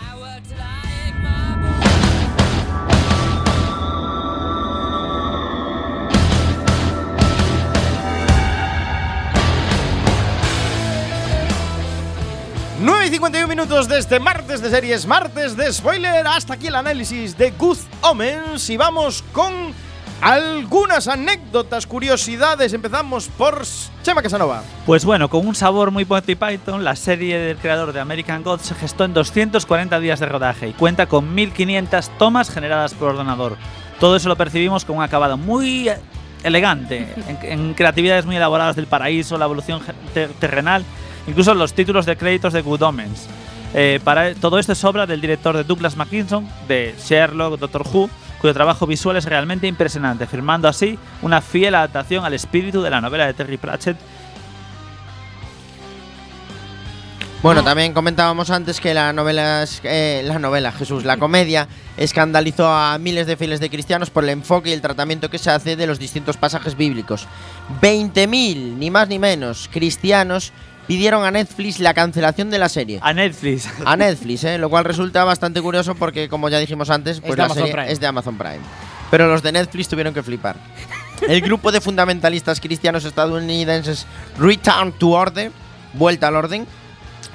[13.06, 16.26] Y 51 minutos de este martes de series, martes de spoiler.
[16.26, 19.74] Hasta aquí el análisis de Good Omens y vamos con
[20.24, 22.72] algunas anécdotas, curiosidades.
[22.72, 23.62] Empezamos por
[24.04, 24.64] Chema Casanova.
[24.86, 28.64] Pues bueno, con un sabor muy Monty Python, la serie del creador de American Gods
[28.68, 33.58] se gestó en 240 días de rodaje y cuenta con 1500 tomas generadas por ordenador.
[34.00, 35.90] Todo eso lo percibimos con un acabado muy
[36.44, 39.82] elegante, en, en creatividades muy elaboradas del paraíso, la evolución
[40.14, 40.86] ter- terrenal,
[41.28, 43.28] incluso los títulos de créditos de Good Omens.
[43.76, 48.10] Eh, para todo esto es obra del director de Douglas Mackinson, de Sherlock, Doctor Who,
[48.44, 53.00] cuyo trabajo visual es realmente impresionante, firmando así una fiel adaptación al espíritu de la
[53.00, 53.96] novela de Terry Pratchett
[57.42, 62.98] Bueno, también comentábamos antes que la novela, eh, la novela, Jesús, la comedia, escandalizó a
[62.98, 65.88] miles de fieles de cristianos por el enfoque y el tratamiento que se hace de
[65.88, 67.28] los distintos pasajes bíblicos.
[67.82, 70.52] 20.000, ni más ni menos, cristianos
[70.88, 73.00] pidieron a Netflix la cancelación de la serie.
[73.02, 73.68] A Netflix.
[73.86, 74.58] A Netflix, ¿eh?
[74.58, 77.92] lo cual resulta bastante curioso porque, como ya dijimos antes, pues de la serie Prime.
[77.92, 78.60] es de Amazon Prime.
[79.12, 80.56] Pero los de Netflix tuvieron que flipar.
[81.28, 84.06] El grupo de fundamentalistas cristianos estadounidenses
[84.38, 85.52] Return to Order,
[85.94, 86.66] Vuelta al Orden,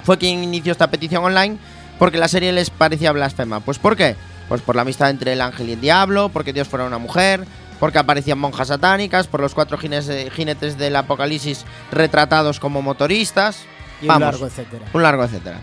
[0.03, 1.57] fue quien inició esta petición online
[1.99, 3.61] porque la serie les parecía blasfema.
[3.61, 4.17] ¿Pues por qué?
[4.49, 7.45] Pues por la amistad entre el ángel y el diablo, porque Dios fuera una mujer,
[7.79, 13.65] porque aparecían monjas satánicas, por los cuatro eh, jinetes del apocalipsis retratados como motoristas.
[14.01, 14.85] Y un largo etcétera.
[14.93, 15.61] Un largo etcétera.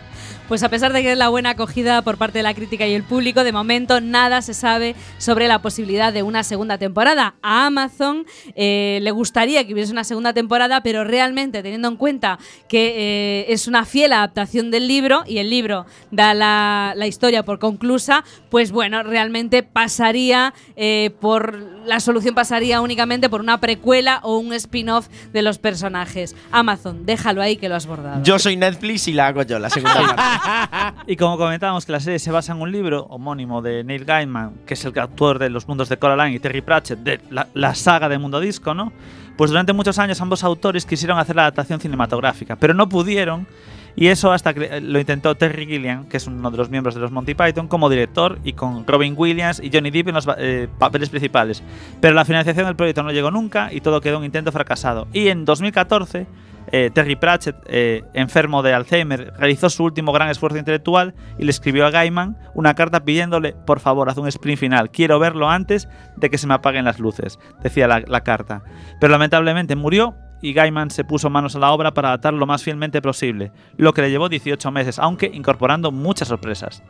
[0.47, 2.93] Pues a pesar de que es la buena acogida por parte de la crítica y
[2.93, 7.33] el público, de momento nada se sabe sobre la posibilidad de una segunda temporada.
[7.41, 12.37] A Amazon eh, le gustaría que hubiese una segunda temporada, pero realmente teniendo en cuenta
[12.67, 17.43] que eh, es una fiel adaptación del libro y el libro da la, la historia
[17.43, 24.19] por conclusa, pues bueno, realmente pasaría eh, por la solución pasaría únicamente por una precuela
[24.23, 26.35] o un spin-off de los personajes.
[26.51, 28.23] Amazon, déjalo ahí que lo has bordado.
[28.23, 31.01] Yo soy Netflix y la hago yo, la segunda parte.
[31.07, 34.55] Y como comentábamos que la serie se basa en un libro homónimo de Neil Gaiman,
[34.65, 37.75] que es el autor de Los Mundos de Coraline y Terry Pratchett, de la, la
[37.75, 38.91] saga de Mundo Disco, ¿no?
[39.37, 43.47] Pues durante muchos años ambos autores quisieron hacer la adaptación cinematográfica, pero no pudieron.
[43.95, 47.01] Y eso hasta que lo intentó Terry Gilliam, que es uno de los miembros de
[47.01, 50.67] los Monty Python, como director y con Robin Williams y Johnny Depp en los eh,
[50.77, 51.63] papeles principales.
[52.01, 55.07] Pero la financiación del proyecto no llegó nunca y todo quedó un intento fracasado.
[55.13, 56.27] Y en 2014
[56.71, 61.51] eh, Terry Pratchett, eh, enfermo de Alzheimer, realizó su último gran esfuerzo intelectual y le
[61.51, 65.87] escribió a Gaiman una carta pidiéndole, por favor, haz un sprint final, quiero verlo antes
[66.17, 68.63] de que se me apaguen las luces, decía la carta.
[68.99, 72.63] Pero lamentablemente murió y Gaiman se puso manos a la obra para adaptar lo más
[72.63, 76.83] fielmente posible, lo que le llevó 18 meses, aunque incorporando muchas sorpresas.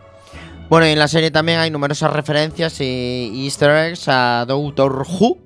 [0.69, 5.37] Bueno, y en la serie también hay numerosas referencias y easter eggs a Doctor Who,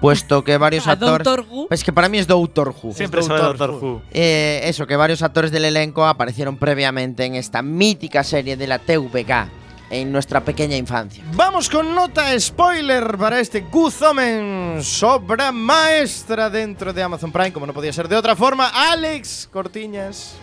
[0.00, 1.24] puesto que varios ¿A actores...
[1.24, 1.68] Doctor Who?
[1.70, 2.92] Es que para mí es Doctor Who.
[2.92, 4.02] Siempre Es Doctor Who.
[4.12, 8.78] Eh, eso, que varios actores del elenco aparecieron previamente en esta mítica serie de la
[8.78, 11.22] TVK en nuestra pequeña infancia.
[11.34, 17.66] Vamos con nota spoiler para este Good Omens, obra maestra dentro de Amazon Prime, como
[17.66, 18.68] no podía ser de otra forma.
[18.74, 20.34] Alex Cortiñas.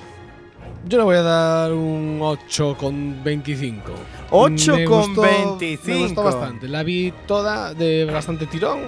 [0.86, 3.92] Yo le voy a dar un 8 con 25.
[4.32, 5.88] 8 Me con gustó- 25.
[5.88, 6.68] Me gustó bastante.
[6.68, 8.80] La vi toda de bastante tirón.
[8.80, 8.86] eh,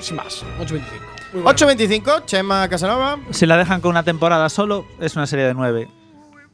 [0.00, 0.80] Sin más, 8.25.
[1.32, 1.50] Muy buena.
[1.58, 3.18] 8.25, Chema Casanova.
[3.30, 5.88] Si la dejan con una temporada solo, es una serie de 9.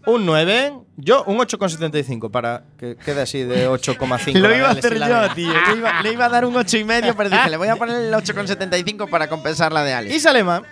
[0.07, 0.73] Un 9.
[0.99, 4.33] Yo un 8,75 para que quede así de 8,5.
[4.39, 5.53] Lo iba a hacer yo, de- tío.
[5.53, 7.77] Le iba, le iba a dar un 8 y medio, pero dije, le voy a
[7.77, 10.15] poner el 8,75 para compensar la de Alex.
[10.15, 10.63] Y Salema.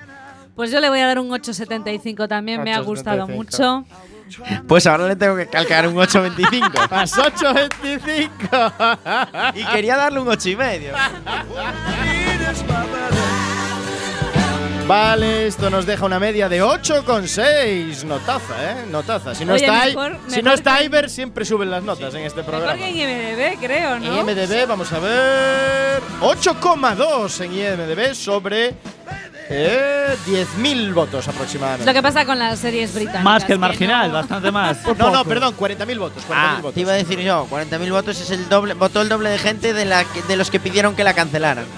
[0.56, 3.34] Pues yo le voy a dar un 8,75 también, me ha gustado 8,75.
[3.34, 3.84] mucho.
[4.66, 6.90] Pues ahora le tengo que calcar un 8.25.
[6.90, 9.52] Más 8.25.
[9.54, 10.92] y quería darle un 8 y medio.
[14.86, 18.04] Vale, esto nos deja una media de 8,6.
[18.04, 18.84] Notaza, ¿eh?
[18.90, 19.34] Notaza.
[19.34, 22.14] Si no Oye, está, mejor- si mejor no está que- Iber, siempre suben las notas
[22.14, 22.72] en este programa.
[22.72, 24.14] Porque en IMDB, creo, ¿no?
[24.20, 26.02] IMDB, vamos a ver.
[26.20, 28.74] 8,2 en IMDB sobre
[29.48, 31.84] eh, 10.000 votos aproximadamente.
[31.86, 33.24] Lo que pasa con las series británicas.
[33.24, 34.78] Más que el no- marginal, bastante más.
[34.98, 36.22] No, no, perdón, 40.000 votos.
[36.28, 36.74] 40.000 Ah, votos.
[36.74, 39.72] te iba a decir yo, 40.000 votos es el doble, votó el doble de gente
[39.72, 41.64] de, la, que- de los que pidieron que la cancelaran.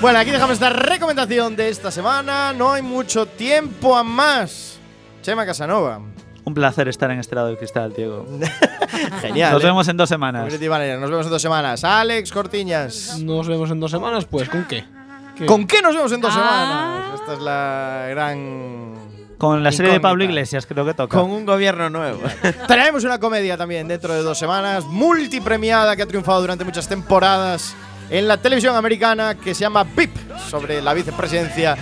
[0.00, 2.52] Bueno, aquí dejamos esta recomendación de esta semana.
[2.52, 4.80] No hay mucho tiempo a más.
[5.22, 6.00] Chema Casanova.
[6.44, 8.26] Un placer estar en este lado del cristal, Diego.
[9.20, 9.52] Genial.
[9.52, 9.66] Nos ¿eh?
[9.66, 10.42] vemos en dos semanas.
[10.52, 11.84] Nos vemos en dos semanas.
[11.84, 13.16] Alex Cortiñas.
[13.20, 14.84] Nos vemos en dos semanas, pues, ¿con qué?
[15.36, 15.46] ¿Qué?
[15.46, 17.04] ¿Con qué nos vemos en dos Ah.
[17.10, 17.20] semanas?
[17.20, 18.94] Esta es la gran.
[19.38, 20.22] Con la serie de Pablo.
[20.24, 21.18] Iglesias, creo que toca.
[21.18, 22.20] Con un gobierno nuevo.
[22.68, 27.74] Traemos una comedia también dentro de dos semanas, multipremiada, que ha triunfado durante muchas temporadas
[28.10, 30.14] en la televisión americana, que se llama VIP,
[30.50, 31.76] sobre la vicepresidencia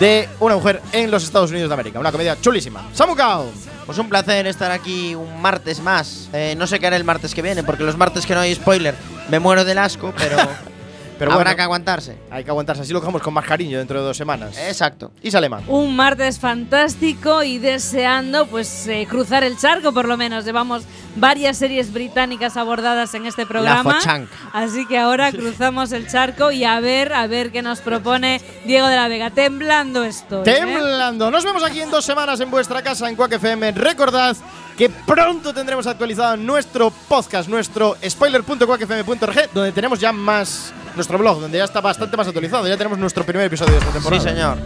[0.00, 2.00] de una mujer en los Estados Unidos de América.
[2.00, 2.88] Una comedia chulísima.
[2.92, 3.46] Samucao.
[3.86, 6.28] Pues un placer estar aquí un martes más.
[6.32, 8.54] Eh, no sé qué haré el martes que viene, porque los martes que no hay
[8.54, 8.94] spoiler
[9.28, 10.36] me muero del asco, pero,
[11.18, 11.56] Pero habrá bueno.
[11.56, 12.18] que aguantarse.
[12.30, 12.82] Hay que aguantarse.
[12.82, 14.56] Así lo dejamos con más cariño dentro de dos semanas.
[14.58, 15.12] Exacto.
[15.22, 15.60] Y Salema.
[15.68, 20.44] Un martes fantástico y deseando pues eh, cruzar el charco por lo menos.
[20.44, 20.84] Llevamos
[21.16, 23.94] varias series británicas abordadas en este programa.
[23.94, 24.32] Fochanca.
[24.52, 28.86] Así que ahora cruzamos el charco y a ver, a ver qué nos propone Diego
[28.88, 29.30] de la Vega.
[29.30, 30.40] Temblando estoy.
[30.40, 30.42] ¿eh?
[30.60, 31.30] Temblando.
[31.30, 33.72] Nos vemos aquí en dos semanas en vuestra casa en Quack FM.
[33.72, 34.36] Recordad
[34.76, 40.72] que pronto tendremos actualizado nuestro podcast, nuestro spoiler.quackfm.org, donde tenemos ya más
[41.02, 42.68] nuestro blog, donde ya está bastante más actualizado.
[42.68, 44.22] Ya tenemos nuestro primer episodio de esta Sí, temporada.
[44.22, 44.58] señor.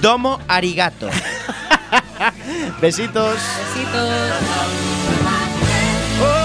[0.00, 1.08] Domo arigato.
[2.80, 3.34] Besitos.
[3.74, 4.91] Besitos.